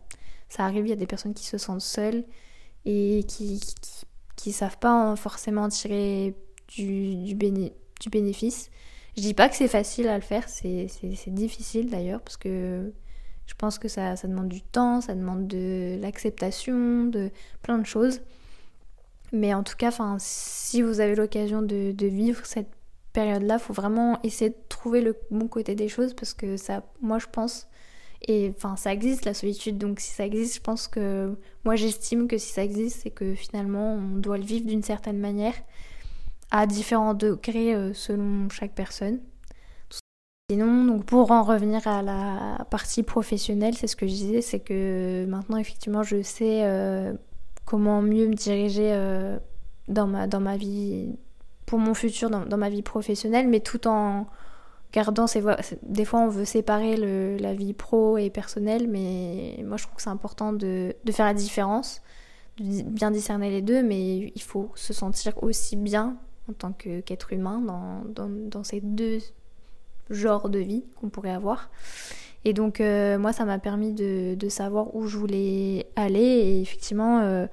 ça 0.48 0.64
arrive, 0.64 0.86
il 0.86 0.90
y 0.90 0.92
a 0.92 0.96
des 0.96 1.06
personnes 1.06 1.34
qui 1.34 1.46
se 1.46 1.58
sentent 1.58 1.82
seules 1.82 2.24
et 2.84 3.24
qui, 3.28 3.60
qui, 4.36 4.52
savent 4.52 4.78
pas 4.78 5.14
forcément 5.16 5.68
tirer 5.68 6.34
du, 6.68 7.34
bénéfice. 8.10 8.70
Je 9.16 9.22
dis 9.22 9.34
pas 9.34 9.48
que 9.48 9.56
c'est 9.56 9.68
facile 9.68 10.08
à 10.08 10.16
le 10.16 10.22
faire, 10.22 10.48
c'est 10.48 10.88
difficile 11.28 11.90
d'ailleurs, 11.90 12.20
parce 12.20 12.36
que 12.36 12.92
je 13.46 13.54
pense 13.54 13.78
que 13.78 13.88
ça, 13.88 14.14
ça, 14.16 14.28
demande 14.28 14.48
du 14.48 14.62
temps, 14.62 15.00
ça 15.00 15.14
demande 15.14 15.48
de 15.48 15.98
l'acceptation, 16.00 17.04
de 17.04 17.30
plein 17.62 17.78
de 17.78 17.86
choses. 17.86 18.20
Mais 19.32 19.52
en 19.54 19.62
tout 19.62 19.76
cas, 19.76 19.90
si 20.18 20.82
vous 20.82 21.00
avez 21.00 21.14
l'occasion 21.14 21.62
de, 21.62 21.92
de, 21.92 22.06
vivre 22.06 22.46
cette 22.46 22.70
période-là, 23.12 23.58
faut 23.58 23.72
vraiment 23.72 24.18
essayer 24.22 24.50
de 24.50 24.56
trouver 24.68 25.00
le 25.00 25.16
bon 25.30 25.48
côté 25.48 25.74
des 25.74 25.88
choses, 25.88 26.14
parce 26.14 26.34
que 26.34 26.56
ça, 26.56 26.82
moi 27.00 27.18
je 27.18 27.26
pense, 27.30 27.68
et 28.26 28.52
enfin 28.56 28.76
ça 28.76 28.92
existe 28.92 29.24
la 29.24 29.34
solitude, 29.34 29.78
donc 29.78 30.00
si 30.00 30.12
ça 30.12 30.26
existe, 30.26 30.56
je 30.56 30.60
pense 30.60 30.88
que 30.88 31.36
moi 31.64 31.76
j'estime 31.76 32.26
que 32.26 32.38
si 32.38 32.52
ça 32.52 32.64
existe, 32.64 33.00
c'est 33.02 33.10
que 33.10 33.34
finalement 33.34 33.94
on 33.94 34.18
doit 34.18 34.38
le 34.38 34.44
vivre 34.44 34.66
d'une 34.66 34.82
certaine 34.82 35.18
manière 35.18 35.54
à 36.50 36.66
différents 36.66 37.14
degrés 37.14 37.74
euh, 37.74 37.92
selon 37.94 38.48
chaque 38.48 38.74
personne. 38.74 39.20
Sinon, 40.50 40.86
donc 40.86 41.04
pour 41.04 41.30
en 41.30 41.42
revenir 41.42 41.86
à 41.86 42.02
la 42.02 42.64
partie 42.70 43.02
professionnelle, 43.02 43.74
c'est 43.76 43.86
ce 43.86 43.96
que 43.96 44.06
je 44.06 44.12
disais, 44.12 44.40
c'est 44.40 44.60
que 44.60 45.26
maintenant 45.26 45.58
effectivement 45.58 46.02
je 46.02 46.22
sais 46.22 46.64
euh, 46.64 47.12
comment 47.66 48.00
mieux 48.00 48.26
me 48.26 48.34
diriger 48.34 48.92
euh, 48.94 49.38
dans, 49.88 50.06
ma, 50.06 50.26
dans 50.26 50.40
ma 50.40 50.56
vie, 50.56 51.18
pour 51.68 51.78
mon 51.78 51.92
futur, 51.92 52.30
dans, 52.30 52.56
ma 52.56 52.70
vie 52.70 52.80
professionnelle, 52.80 53.46
mais 53.46 53.60
tout 53.60 53.86
en 53.86 54.26
gardant 54.90 55.26
ces 55.26 55.42
voies. 55.42 55.58
Des 55.82 56.06
fois 56.06 56.20
on 56.20 56.28
veut 56.28 56.46
séparer 56.46 56.96
le, 56.96 57.36
la 57.36 57.52
vie 57.52 57.74
pro 57.74 58.16
et 58.16 58.30
personnelle, 58.30 58.88
mais 58.88 59.62
moi 59.66 59.76
je 59.76 59.82
trouve 59.84 59.96
que 59.96 60.02
c'est 60.02 60.08
important 60.08 60.54
de, 60.54 60.96
de, 61.04 61.12
faire 61.12 61.26
la 61.26 61.34
différence, 61.34 62.00
de 62.58 62.82
bien 62.84 63.10
discerner 63.10 63.50
les 63.50 63.60
deux, 63.60 63.82
mais 63.82 64.32
il 64.34 64.42
faut 64.42 64.72
se 64.76 64.94
sentir 64.94 65.34
aussi 65.42 65.76
bien 65.76 66.16
en 66.48 66.54
tant 66.54 66.72
qu'être 66.72 67.34
humain 67.34 67.60
dans, 67.60 68.02
dans, 68.24 68.64
ces 68.64 68.80
deux 68.80 69.18
genres 70.08 70.48
de 70.48 70.60
vie 70.60 70.84
qu'on 70.96 71.10
pourrait 71.10 71.34
avoir. 71.34 71.68
Et 72.46 72.54
donc 72.54 72.80
euh, 72.80 73.18
moi 73.18 73.34
ça 73.34 73.44
m'a 73.44 73.58
permis 73.58 73.92
de, 73.92 74.36
de, 74.36 74.48
savoir 74.48 74.96
où 74.96 75.06
je 75.06 75.18
voulais 75.18 75.86
aller 75.96 76.20
et 76.20 76.62
effectivement 76.62 77.20
euh, 77.20 77.46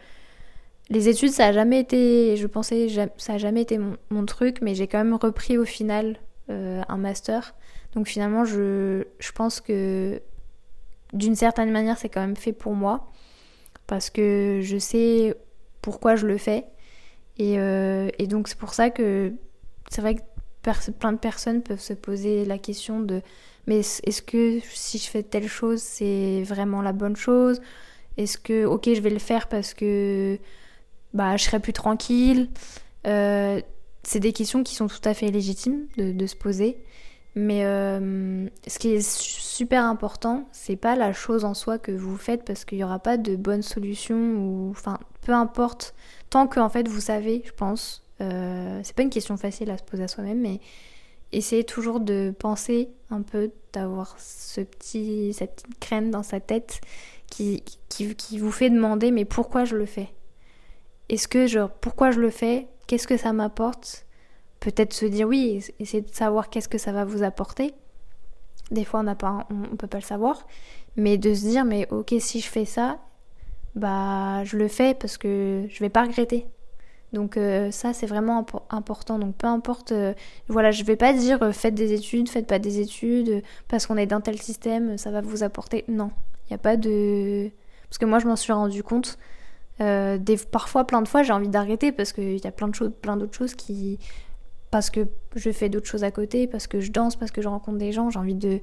les 0.89 1.09
études 1.09 1.31
ça 1.31 1.47
a 1.47 1.51
jamais 1.51 1.79
été, 1.79 2.37
je 2.37 2.47
pensais 2.47 2.87
ça 3.17 3.33
a 3.33 3.37
jamais 3.37 3.61
été 3.61 3.79
mon, 4.09 4.25
truc 4.25 4.59
mais 4.61 4.75
j'ai 4.75 4.87
quand 4.87 4.99
même 4.99 5.15
repris 5.15 5.57
au 5.57 5.65
final 5.65 6.17
euh, 6.49 6.81
un 6.87 6.97
master. 6.97 7.55
Donc 7.93 8.07
finalement 8.07 8.45
je, 8.45 9.05
je 9.19 9.31
pense 9.31 9.61
que 9.61 10.21
d'une 11.13 11.35
certaine 11.35 11.71
manière 11.71 11.97
c'est 11.97 12.09
quand 12.09 12.21
même 12.21 12.35
fait 12.35 12.53
pour 12.53 12.73
moi. 12.73 13.11
Parce 13.87 14.09
que 14.09 14.61
je 14.63 14.77
sais 14.77 15.35
pourquoi 15.81 16.15
je 16.15 16.25
le 16.25 16.37
fais. 16.37 16.65
Euh, 17.39 18.09
et, 18.17 18.27
donc 18.27 18.47
c'est 18.47 18.57
pour 18.57 18.73
ça 18.73 18.89
que 18.89 19.33
c'est 19.89 20.01
vrai 20.01 20.15
que 20.15 20.91
plein 20.91 21.11
de 21.11 21.17
personnes 21.17 21.61
peuvent 21.61 21.81
se 21.81 21.93
poser 21.93 22.45
la 22.45 22.57
question 22.57 23.01
de 23.01 23.21
mais 23.67 23.79
est-ce 23.79 24.21
que 24.21 24.59
si 24.73 24.97
je 24.99 25.09
fais 25.09 25.21
telle 25.23 25.47
chose 25.47 25.81
c'est 25.81 26.43
vraiment 26.43 26.81
la 26.81 26.93
bonne 26.93 27.15
chose? 27.15 27.61
Est-ce 28.17 28.37
que 28.37 28.65
ok 28.65 28.89
je 28.93 29.01
vais 29.01 29.09
le 29.09 29.19
faire 29.19 29.47
parce 29.47 29.73
que 29.73 30.39
bah 31.15 31.37
je 31.37 31.45
serai 31.45 31.59
plus 31.59 31.73
tranquille 31.73 32.49
euh, 33.07 33.61
C'est 34.03 34.19
des 34.19 34.33
questions 34.33 34.63
qui 34.63 34.75
sont 34.75 34.87
tout 34.87 35.01
à 35.05 35.15
fait 35.15 35.31
légitimes 35.31 35.87
de, 35.97 36.27
se 36.27 36.35
poser. 36.35 36.77
Mais 37.35 37.65
euh, 37.65 38.47
ce 38.67 38.79
qui 38.79 38.89
est 38.89 39.01
super 39.01 39.83
important, 39.83 40.47
c'est 40.51 40.75
pas 40.75 40.95
la 40.95 41.11
chose 41.11 41.43
en 41.43 41.53
soi 41.53 41.79
que 41.79 41.91
vous 41.91 42.17
faites 42.17 42.45
parce 42.45 42.63
qu'il 42.63 42.77
n'y 42.77 42.83
aura 42.83 42.99
pas 42.99 43.17
de 43.17 43.35
bonne 43.35 43.61
solution 43.61 44.15
ou 44.15 44.69
enfin 44.71 44.99
peu 45.21 45.33
importe 45.33 45.95
tant 46.29 46.47
que 46.47 46.59
en 46.59 46.69
fait 46.69 46.87
vous 46.87 47.01
savez, 47.01 47.41
je 47.45 47.51
pense. 47.51 48.03
Euh, 48.21 48.79
c'est 48.83 48.95
pas 48.95 49.03
une 49.03 49.09
question 49.09 49.35
facile 49.35 49.69
à 49.71 49.77
se 49.77 49.83
poser 49.83 50.03
à 50.03 50.07
soi-même, 50.07 50.39
mais 50.39 50.61
essayez 51.33 51.65
toujours 51.65 51.99
de 51.99 52.33
penser 52.37 52.89
un 53.09 53.21
peu, 53.21 53.51
d'avoir 53.73 54.15
ce 54.17 54.61
petit, 54.61 55.33
cette 55.33 55.63
petite 55.63 55.79
crème 55.79 56.11
dans 56.11 56.23
sa 56.23 56.39
tête 56.39 56.79
qui, 57.29 57.63
qui, 57.89 58.15
qui 58.15 58.39
vous 58.39 58.51
fait 58.51 58.69
demander 58.69 59.11
mais 59.11 59.25
pourquoi 59.25 59.65
je 59.65 59.75
le 59.75 59.85
fais? 59.85 60.09
Est-ce 61.09 61.27
que 61.27 61.47
genre 61.47 61.69
pourquoi 61.69 62.11
je 62.11 62.19
le 62.19 62.29
fais? 62.29 62.67
Qu'est-ce 62.87 63.07
que 63.07 63.17
ça 63.17 63.33
m'apporte? 63.33 64.05
Peut-être 64.59 64.93
se 64.93 65.05
dire 65.05 65.27
oui, 65.27 65.63
essayer 65.79 66.01
de 66.01 66.13
savoir 66.13 66.49
qu'est-ce 66.49 66.69
que 66.69 66.77
ça 66.77 66.91
va 66.91 67.05
vous 67.05 67.23
apporter. 67.23 67.73
Des 68.71 68.83
fois 68.83 69.01
on 69.01 69.03
n'a 69.03 69.15
pas, 69.15 69.47
on 69.51 69.75
peut 69.75 69.87
pas 69.87 69.99
le 69.99 70.03
savoir, 70.03 70.47
mais 70.95 71.17
de 71.17 71.33
se 71.33 71.41
dire 71.41 71.65
mais 71.65 71.87
ok 71.91 72.15
si 72.19 72.39
je 72.39 72.47
fais 72.47 72.65
ça, 72.65 72.99
bah 73.75 74.43
je 74.43 74.57
le 74.57 74.67
fais 74.67 74.93
parce 74.95 75.17
que 75.17 75.65
je 75.69 75.79
vais 75.79 75.89
pas 75.89 76.03
regretter. 76.03 76.47
Donc 77.13 77.37
euh, 77.37 77.71
ça 77.71 77.93
c'est 77.93 78.07
vraiment 78.07 78.45
important. 78.69 79.19
Donc 79.19 79.35
peu 79.35 79.47
importe, 79.47 79.91
euh, 79.91 80.13
voilà, 80.47 80.71
je 80.71 80.83
vais 80.83 80.95
pas 80.95 81.13
dire 81.13 81.41
euh, 81.43 81.51
faites 81.51 81.75
des 81.75 81.93
études, 81.93 82.29
faites 82.29 82.47
pas 82.47 82.59
des 82.59 82.79
études 82.79 83.43
parce 83.67 83.85
qu'on 83.85 83.97
est 83.97 84.05
dans 84.05 84.21
tel 84.21 84.41
système, 84.41 84.97
ça 84.97 85.11
va 85.11 85.21
vous 85.21 85.43
apporter. 85.43 85.85
Non, 85.87 86.11
il 86.45 86.53
n'y 86.53 86.55
a 86.55 86.59
pas 86.59 86.77
de 86.77 87.51
parce 87.89 87.97
que 87.99 88.05
moi 88.05 88.19
je 88.19 88.27
m'en 88.27 88.35
suis 88.35 88.53
rendu 88.53 88.83
compte. 88.83 89.17
Des, 89.79 90.37
parfois, 90.51 90.85
plein 90.85 91.01
de 91.01 91.07
fois, 91.07 91.23
j'ai 91.23 91.33
envie 91.33 91.49
d'arrêter 91.49 91.91
parce 91.91 92.13
qu'il 92.13 92.37
y 92.37 92.47
a 92.47 92.51
plein 92.51 92.67
de 92.67 92.75
choses, 92.75 92.91
plein 93.01 93.17
d'autres 93.17 93.35
choses 93.35 93.55
qui 93.55 93.99
parce 94.71 94.89
que 94.89 95.07
je 95.35 95.51
fais 95.51 95.69
d'autres 95.69 95.87
choses 95.87 96.03
à 96.03 96.11
côté, 96.11 96.47
parce 96.47 96.67
que 96.67 96.81
je 96.81 96.91
danse, 96.91 97.15
parce 97.15 97.31
que 97.31 97.41
je 97.41 97.47
rencontre 97.47 97.77
des 97.77 97.93
gens, 97.93 98.09
j'ai 98.09 98.19
envie 98.19 98.35
de 98.35 98.59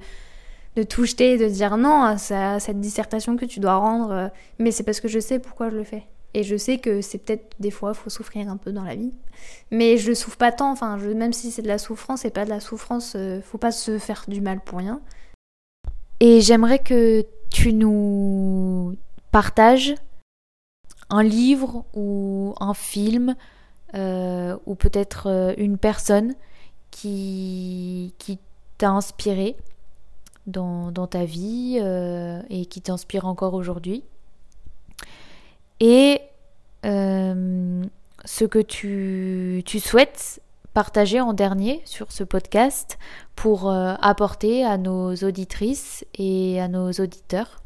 de 0.75 0.83
tout 0.83 1.05
jeter 1.05 1.33
et 1.33 1.37
de 1.37 1.47
dire 1.47 1.77
non 1.77 2.03
à, 2.03 2.17
cette 2.17 2.79
dissertation 2.79 3.37
que 3.37 3.45
tu 3.45 3.59
dois 3.59 3.75
rendre, 3.75 4.11
euh, 4.11 4.27
mais 4.59 4.71
c'est 4.71 4.83
parce 4.83 4.99
que 4.99 5.07
je 5.07 5.19
sais 5.19 5.39
pourquoi 5.39 5.69
je 5.69 5.75
le 5.75 5.83
fais. 5.83 6.03
Et 6.33 6.41
je 6.41 6.55
sais 6.57 6.79
que 6.79 7.01
c'est 7.01 7.19
peut-être 7.19 7.55
des 7.59 7.69
fois, 7.69 7.91
il 7.93 7.97
faut 7.97 8.09
souffrir 8.09 8.49
un 8.49 8.57
peu 8.57 8.71
dans 8.71 8.83
la 8.83 8.95
vie. 8.95 9.13
Mais 9.69 9.97
je 9.97 10.13
souffre 10.13 10.37
pas 10.37 10.51
tant, 10.51 10.71
enfin, 10.71 10.97
même 10.97 11.31
si 11.31 11.51
c'est 11.51 11.61
de 11.61 11.67
la 11.67 11.77
souffrance, 11.77 12.21
c'est 12.21 12.31
pas 12.31 12.45
de 12.45 12.49
la 12.49 12.59
souffrance, 12.59 13.13
euh, 13.15 13.39
faut 13.41 13.59
pas 13.59 13.71
se 13.71 13.99
faire 13.99 14.25
du 14.27 14.41
mal 14.41 14.59
pour 14.61 14.79
rien. 14.79 14.99
Et 16.19 16.41
j'aimerais 16.41 16.79
que 16.79 17.23
tu 17.51 17.73
nous 17.73 18.95
partages 19.31 19.93
un 21.13 21.23
livre 21.23 21.85
ou 21.93 22.55
un 22.59 22.73
film 22.73 23.35
ou 23.93 24.75
peut-être 24.75 25.53
une 25.57 25.77
personne 25.77 26.33
qui, 26.89 28.15
qui 28.17 28.39
t'a 28.79 28.89
inspiré 28.89 29.55
dans, 30.47 30.91
ta 31.07 31.25
vie 31.25 31.77
et 32.49 32.65
qui 32.65 32.81
t'inspire 32.81 33.25
encore 33.27 33.53
aujourd'hui. 33.53 34.03
Et 35.79 36.21
ce 38.25 38.45
que 38.45 38.59
tu, 38.59 39.63
souhaites 39.79 40.41
partager 40.73 41.21
en 41.21 41.33
dernier 41.33 41.81
sur 41.85 42.11
ce 42.11 42.23
podcast 42.23 42.97
pour 43.35 43.69
euh, 43.69 43.93
apporter 44.01 44.65
à 44.65 44.77
nos 44.77 45.13
auditrices 45.15 46.05
et 46.15 46.59
à 46.59 46.67
nos 46.67 46.91
auditeurs 46.91 47.62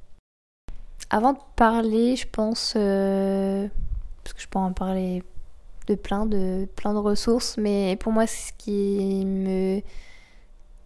Avant 1.10 1.34
de 1.34 1.40
parler, 1.56 2.16
je 2.16 2.28
pense, 2.30 2.74
euh, 2.76 3.68
parce 4.24 4.34
que 4.34 4.42
je 4.42 4.48
peux 4.48 4.60
en 4.60 4.74
parler 4.74 5.24
de 5.88 5.96
plein 5.96 6.26
de, 6.26 6.68
plein 6.76 6.94
de 6.94 7.00
ressources, 7.00 7.58
mais 7.58 7.96
pour 7.98 8.12
moi, 8.12 8.28
ce 8.28 8.52
qui 8.58 9.84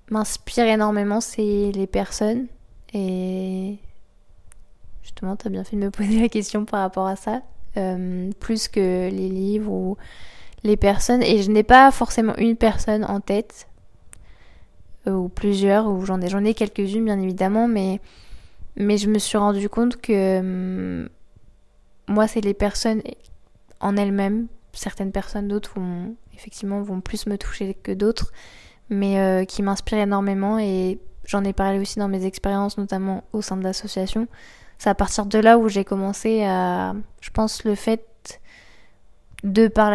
m'inspire 0.09 0.65
énormément, 0.65 1.21
c'est 1.21 1.71
les 1.73 1.87
personnes. 1.87 2.47
Et 2.93 3.79
justement, 5.01 5.35
tu 5.35 5.47
as 5.47 5.49
bien 5.49 5.63
fait 5.63 5.75
de 5.75 5.81
me 5.81 5.89
poser 5.91 6.21
la 6.21 6.29
question 6.29 6.65
par 6.65 6.81
rapport 6.81 7.07
à 7.07 7.15
ça. 7.15 7.41
Euh, 7.77 8.31
plus 8.41 8.67
que 8.67 9.09
les 9.09 9.29
livres 9.29 9.71
ou 9.71 9.97
les 10.63 10.77
personnes. 10.77 11.23
Et 11.23 11.41
je 11.41 11.49
n'ai 11.49 11.63
pas 11.63 11.89
forcément 11.91 12.35
une 12.37 12.57
personne 12.57 13.05
en 13.05 13.21
tête, 13.21 13.67
euh, 15.07 15.11
ou 15.11 15.29
plusieurs, 15.29 15.87
ou 15.87 16.05
j'en 16.05 16.19
ai, 16.21 16.27
j'en 16.27 16.43
ai 16.43 16.53
quelques-unes 16.53 17.05
bien 17.05 17.19
évidemment, 17.19 17.67
mais, 17.67 18.01
mais 18.75 18.97
je 18.97 19.09
me 19.09 19.19
suis 19.19 19.37
rendu 19.37 19.69
compte 19.69 19.99
que 20.01 20.39
hum, 20.39 21.09
moi, 22.07 22.27
c'est 22.27 22.41
les 22.41 22.53
personnes 22.53 23.01
en 23.79 23.95
elles-mêmes. 23.97 24.47
Certaines 24.73 25.11
personnes 25.11 25.47
d'autres 25.47 25.71
vont 25.75 26.15
effectivement 26.33 26.81
vont 26.81 27.01
plus 27.01 27.27
me 27.27 27.37
toucher 27.37 27.73
que 27.73 27.91
d'autres, 27.91 28.31
mais 28.89 29.19
euh, 29.19 29.45
qui 29.45 29.61
m'inspirent 29.61 29.99
énormément 29.99 30.57
et 30.59 30.99
j'en 31.25 31.43
ai 31.43 31.53
parlé 31.53 31.79
aussi 31.79 31.99
dans 31.99 32.07
mes 32.07 32.25
expériences, 32.25 32.77
notamment 32.77 33.23
au 33.31 33.41
sein 33.41 33.57
de 33.57 33.63
l'association. 33.63 34.27
C'est 34.77 34.89
à 34.89 34.95
partir 34.95 35.25
de 35.25 35.37
là 35.37 35.57
où 35.57 35.69
j'ai 35.69 35.83
commencé 35.83 36.43
à, 36.43 36.95
je 37.21 37.29
pense, 37.29 37.63
le 37.63 37.75
fait 37.75 38.39
de 39.43 39.67
par 39.67 39.91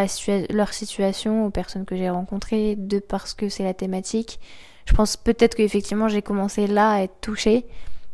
leur 0.50 0.73
situation 0.73 1.47
aux 1.47 1.50
personnes 1.50 1.85
que 1.85 1.97
j'ai 1.97 2.11
rencontrées, 2.11 2.76
de 2.76 2.99
parce 2.99 3.35
que 3.35 3.49
c'est 3.49 3.64
la 3.64 3.75
thématique. 3.75 4.40
Je 4.87 4.95
pense 4.95 5.16
peut-être 5.16 5.56
qu'effectivement 5.56 6.09
j'ai 6.09 6.23
commencé 6.23 6.66
là 6.66 6.92
à 6.92 7.02
être 7.02 7.21
touchée, 7.21 7.66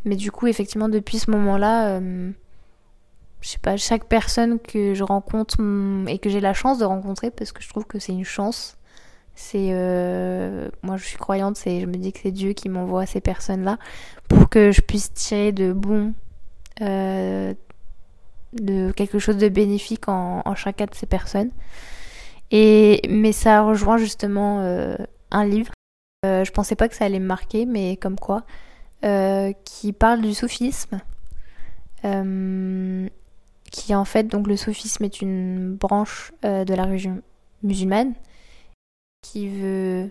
mais 0.05 0.17
du 0.17 0.31
coup 0.31 0.47
effectivement 0.47 0.89
depuis 0.89 1.19
ce 1.19 1.31
moment-là, 1.31 1.99
euh, 1.99 2.31
je 3.41 3.49
sais 3.49 3.59
pas, 3.59 3.77
chaque 3.77 4.05
personne 4.05 4.59
que 4.61 4.95
je 4.95 5.03
rencontre 5.03 5.57
et 6.09 6.19
que 6.19 6.31
j'ai 6.31 6.41
la 6.41 6.55
chance 6.55 6.79
de 6.79 6.85
rencontrer, 6.85 7.31
parce 7.31 7.53
que 7.53 7.63
je 7.63 7.69
trouve 7.69 7.87
que 7.87 7.99
c'est 7.99 8.13
une 8.13 8.25
chance, 8.25 8.77
c'est 9.35 9.69
euh, 9.71 10.69
moi 10.83 10.97
je 10.97 11.05
suis 11.05 11.19
croyante, 11.19 11.57
c'est 11.57 11.81
je 11.81 11.87
me 11.87 11.95
dis 11.95 12.13
que 12.13 12.21
c'est 12.23 12.31
Dieu 12.31 12.53
qui 12.53 12.69
m'envoie 12.69 13.07
ces 13.07 13.21
personnes-là 13.21 13.79
pour 14.29 14.49
que 14.49 14.73
je 14.73 14.81
puisse 14.81 15.13
tirer 15.15 15.53
de 15.53 15.73
bons 15.73 16.13
euh, 16.81 17.55
de 18.53 18.93
quelque 18.93 19.19
chose 19.19 19.39
de 19.39 19.49
bénéfique 19.49 20.09
en, 20.09 20.55
chacun 20.55 20.85
de 20.85 20.95
ces 20.95 21.07
personnes. 21.07 21.51
Et, 22.51 23.01
mais 23.09 23.33
ça 23.33 23.63
rejoint 23.63 23.97
justement 23.97 24.61
euh, 24.61 24.97
un 25.31 25.47
livre. 25.47 25.73
Euh, 26.27 26.45
je 26.45 26.53
pensais 26.53 26.77
pas 26.77 26.89
que 26.89 26.95
ça 26.95 27.07
allait 27.07 27.19
me 27.19 27.27
marquer, 27.27 27.65
mais 27.65 27.97
comme 27.97 28.19
quoi, 28.19 28.45
euh, 29.05 29.53
qui 29.65 29.93
parle 29.93 30.21
du 30.21 30.35
soufisme. 30.35 31.01
qui 33.71 33.95
en 33.95 34.05
fait, 34.05 34.25
donc 34.25 34.47
le 34.47 34.57
soufisme 34.57 35.05
est 35.05 35.23
une 35.23 35.75
branche 35.77 36.33
de 36.43 36.75
la 36.75 36.85
religion 36.85 37.23
musulmane 37.63 38.15
qui 39.23 39.49
veut 39.49 40.11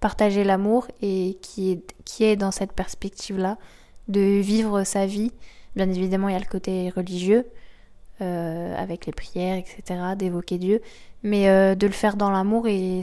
partager 0.00 0.44
l'amour 0.44 0.86
et 1.00 1.38
qui 1.42 1.72
est, 1.72 1.94
qui 2.04 2.24
est 2.24 2.36
dans 2.36 2.50
cette 2.50 2.72
perspective-là 2.72 3.58
de 4.08 4.20
vivre 4.20 4.84
sa 4.84 5.06
vie. 5.06 5.32
Bien 5.76 5.88
évidemment, 5.88 6.28
il 6.28 6.32
y 6.32 6.36
a 6.36 6.40
le 6.40 6.44
côté 6.44 6.90
religieux, 6.90 7.46
euh, 8.20 8.74
avec 8.76 9.06
les 9.06 9.12
prières, 9.12 9.56
etc., 9.56 10.00
d'évoquer 10.16 10.58
Dieu, 10.58 10.82
mais 11.22 11.48
euh, 11.48 11.74
de 11.74 11.86
le 11.86 11.92
faire 11.92 12.16
dans 12.16 12.30
l'amour 12.30 12.68
et, 12.68 13.00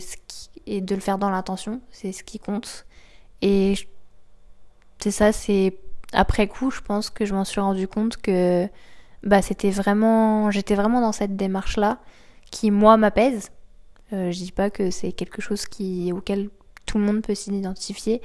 et, 0.67 0.81
de 0.81 0.95
le 0.95 1.01
faire 1.01 1.17
dans 1.17 1.29
l'intention, 1.29 1.81
c'est 1.89 2.11
ce 2.11 2.23
qui 2.23 2.37
compte. 2.37 2.85
Et 3.41 3.75
c'est 4.99 5.11
ça, 5.11 5.31
c'est 5.31 5.77
après 6.13 6.47
coup, 6.47 6.71
je 6.71 6.81
pense 6.81 7.09
que 7.09 7.25
je 7.25 7.33
m'en 7.33 7.45
suis 7.45 7.61
rendu 7.61 7.87
compte 7.87 8.17
que 8.17 8.67
bah, 9.23 9.41
c'était 9.41 9.69
vraiment, 9.69 10.51
j'étais 10.51 10.75
vraiment 10.75 11.01
dans 11.01 11.11
cette 11.11 11.35
démarche-là 11.35 11.99
qui, 12.51 12.71
moi, 12.71 12.97
m'apaise. 12.97 13.51
Euh, 14.13 14.31
je 14.31 14.37
dis 14.37 14.51
pas 14.51 14.69
que 14.69 14.89
c'est 14.89 15.11
quelque 15.11 15.41
chose 15.41 15.65
qui, 15.65 16.11
auquel 16.13 16.49
tout 16.85 16.97
le 16.97 17.03
monde 17.03 17.21
peut 17.21 17.35
s'identifier, 17.35 18.21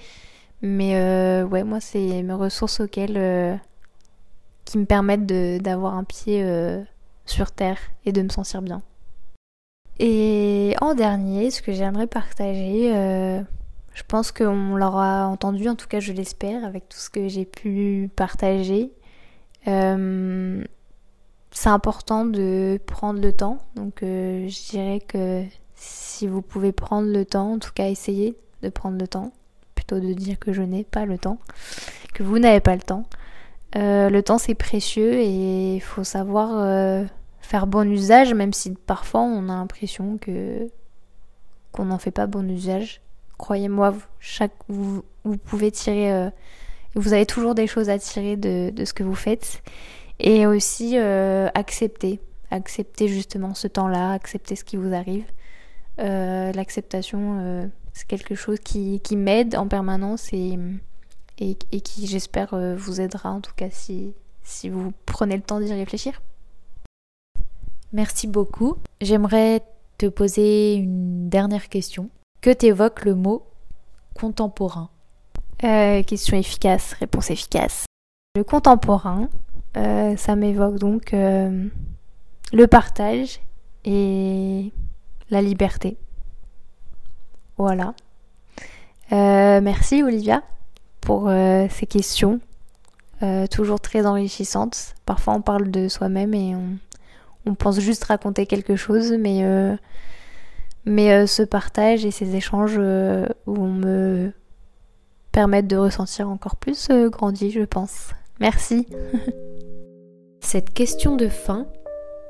mais 0.62 0.96
euh, 0.96 1.44
ouais, 1.44 1.64
moi, 1.64 1.80
c'est 1.80 2.22
mes 2.22 2.32
ressources 2.32 2.80
auxquelles 2.80 3.60
qui 4.64 4.78
me 4.78 4.84
permettent 4.84 5.26
d'avoir 5.26 5.94
un 5.94 6.04
pied 6.04 6.42
euh, 6.42 6.82
sur 7.26 7.52
terre 7.52 7.78
et 8.04 8.12
de 8.12 8.22
me 8.22 8.28
sentir 8.28 8.62
bien. 8.62 8.82
Et 9.98 10.74
en 10.80 10.94
dernier, 10.94 11.50
ce 11.50 11.62
que 11.62 11.72
j'aimerais 11.72 12.06
partager, 12.06 12.90
euh, 12.94 13.40
je 13.94 14.02
pense 14.06 14.32
qu'on 14.32 14.76
l'aura 14.76 15.26
entendu, 15.28 15.68
en 15.68 15.76
tout 15.76 15.88
cas 15.88 16.00
je 16.00 16.12
l'espère, 16.12 16.64
avec 16.64 16.88
tout 16.88 16.98
ce 16.98 17.10
que 17.10 17.28
j'ai 17.28 17.44
pu 17.44 18.10
partager. 18.14 18.92
Euh, 19.66 20.62
c'est 21.50 21.68
important 21.68 22.24
de 22.24 22.78
prendre 22.86 23.20
le 23.20 23.32
temps, 23.32 23.58
donc 23.76 23.98
je 24.02 24.70
dirais 24.70 25.00
que 25.00 25.44
si 25.74 26.26
vous 26.26 26.42
pouvez 26.42 26.72
prendre 26.72 27.08
le 27.08 27.24
temps, 27.24 27.52
en 27.52 27.58
tout 27.58 27.72
cas 27.72 27.88
essayez 27.88 28.36
de 28.62 28.68
prendre 28.68 28.98
le 28.98 29.06
temps, 29.06 29.32
plutôt 29.74 30.00
de 30.00 30.12
dire 30.12 30.38
que 30.38 30.52
je 30.52 30.62
n'ai 30.62 30.84
pas 30.84 31.04
le 31.04 31.18
temps, 31.18 31.38
que 32.14 32.22
vous 32.22 32.38
n'avez 32.38 32.60
pas 32.60 32.74
le 32.74 32.82
temps. 32.82 33.04
Euh, 33.76 34.08
le 34.08 34.22
temps 34.22 34.38
c'est 34.38 34.54
précieux 34.54 35.14
et 35.14 35.74
il 35.74 35.80
faut 35.80 36.04
savoir 36.04 36.50
euh, 36.54 37.04
faire 37.40 37.66
bon 37.66 37.90
usage, 37.90 38.32
même 38.32 38.52
si 38.52 38.72
parfois 38.72 39.22
on 39.22 39.48
a 39.48 39.56
l'impression 39.56 40.16
que 40.18 40.68
qu'on 41.72 41.86
n'en 41.86 41.98
fait 41.98 42.12
pas 42.12 42.28
bon 42.28 42.48
usage. 42.48 43.00
Croyez-moi, 43.38 43.94
chaque 44.20 44.54
vous, 44.68 45.02
pouvez 45.44 45.70
tirer, 45.70 46.12
euh, 46.12 46.30
vous 46.94 47.12
avez 47.12 47.26
toujours 47.26 47.54
des 47.54 47.66
choses 47.66 47.88
à 47.88 47.98
tirer 47.98 48.36
de, 48.36 48.72
ce 48.84 48.92
que 48.92 49.02
vous 49.02 49.14
faites 49.14 49.62
et 50.20 50.46
aussi 50.46 50.96
accepter, 50.96 52.20
accepter 52.50 53.08
justement 53.08 53.54
ce 53.54 53.66
temps-là, 53.66 54.12
accepter 54.12 54.54
ce 54.54 54.64
qui 54.64 54.76
vous 54.76 54.94
arrive. 54.94 55.24
L'acceptation, 55.98 57.68
c'est 57.92 58.06
quelque 58.06 58.36
chose 58.36 58.60
qui, 58.60 59.00
m'aide 59.16 59.56
en 59.56 59.66
permanence 59.66 60.32
et 60.32 60.56
et, 61.38 61.54
qui 61.54 62.06
j'espère 62.06 62.54
euh, 62.54 62.76
vous 62.76 63.00
aidera 63.00 63.30
en 63.30 63.40
tout 63.40 63.52
cas 63.56 63.68
si, 63.70 64.14
si 64.42 64.68
vous 64.68 64.92
prenez 65.06 65.36
le 65.36 65.42
temps 65.42 65.60
d'y 65.60 65.72
réfléchir. 65.72 66.22
Merci 67.92 68.26
beaucoup. 68.26 68.76
J'aimerais 69.00 69.62
te 69.98 70.06
poser 70.06 70.74
une 70.74 71.28
dernière 71.28 71.68
question. 71.68 72.10
Que 72.44 72.50
t'évoque 72.50 73.06
le 73.06 73.14
mot 73.14 73.42
contemporain? 74.12 74.90
Euh, 75.64 76.02
Question 76.02 76.36
efficace, 76.36 76.92
réponse 76.92 77.30
efficace. 77.30 77.86
Le 78.36 78.44
contemporain, 78.44 79.30
euh, 79.78 80.14
ça 80.18 80.36
m'évoque 80.36 80.78
donc 80.78 81.12
le 81.12 82.66
partage 82.70 83.40
et 83.86 84.70
la 85.30 85.40
liberté. 85.40 85.96
Voilà. 87.56 87.94
merci 89.10 90.02
Olivia 90.02 90.42
pour 91.00 91.30
euh, 91.30 91.66
ces 91.70 91.86
questions, 91.86 92.40
euh, 93.22 93.46
toujours 93.46 93.80
très 93.80 94.04
enrichissantes. 94.04 94.96
Parfois 95.06 95.32
on 95.32 95.40
parle 95.40 95.70
de 95.70 95.88
soi-même 95.88 96.34
et 96.34 96.54
on, 97.46 97.54
pense 97.54 97.80
juste 97.80 98.04
raconter 98.04 98.44
quelque 98.44 98.76
chose, 98.76 99.14
mais, 99.18 99.46
euh, 100.86 100.90
mais 100.90 101.26
ce 101.26 101.42
partage 101.42 102.04
et 102.04 102.10
ces 102.10 102.36
échanges 102.36 102.78
vont 103.46 103.72
me 103.72 104.32
permettre 105.32 105.68
de 105.68 105.76
ressentir 105.76 106.28
encore 106.28 106.56
plus 106.56 106.88
grandi, 107.10 107.50
je 107.50 107.62
pense. 107.62 108.10
Merci. 108.40 108.86
Cette 110.40 110.72
question 110.72 111.16
de 111.16 111.28
fin 111.28 111.66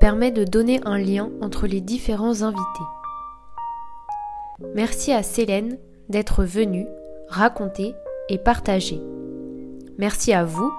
permet 0.00 0.30
de 0.30 0.44
donner 0.44 0.80
un 0.84 0.98
lien 0.98 1.30
entre 1.40 1.66
les 1.66 1.80
différents 1.80 2.42
invités. 2.42 2.62
Merci 4.74 5.12
à 5.12 5.22
Célène 5.22 5.78
d'être 6.08 6.44
venue 6.44 6.86
raconter 7.28 7.94
et 8.28 8.38
partager. 8.38 9.00
Merci 9.98 10.32
à 10.32 10.44
vous 10.44 10.72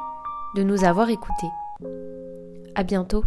de 0.55 0.63
nous 0.63 0.83
avoir 0.83 1.09
écoutés. 1.09 1.49
À 2.75 2.83
bientôt. 2.83 3.23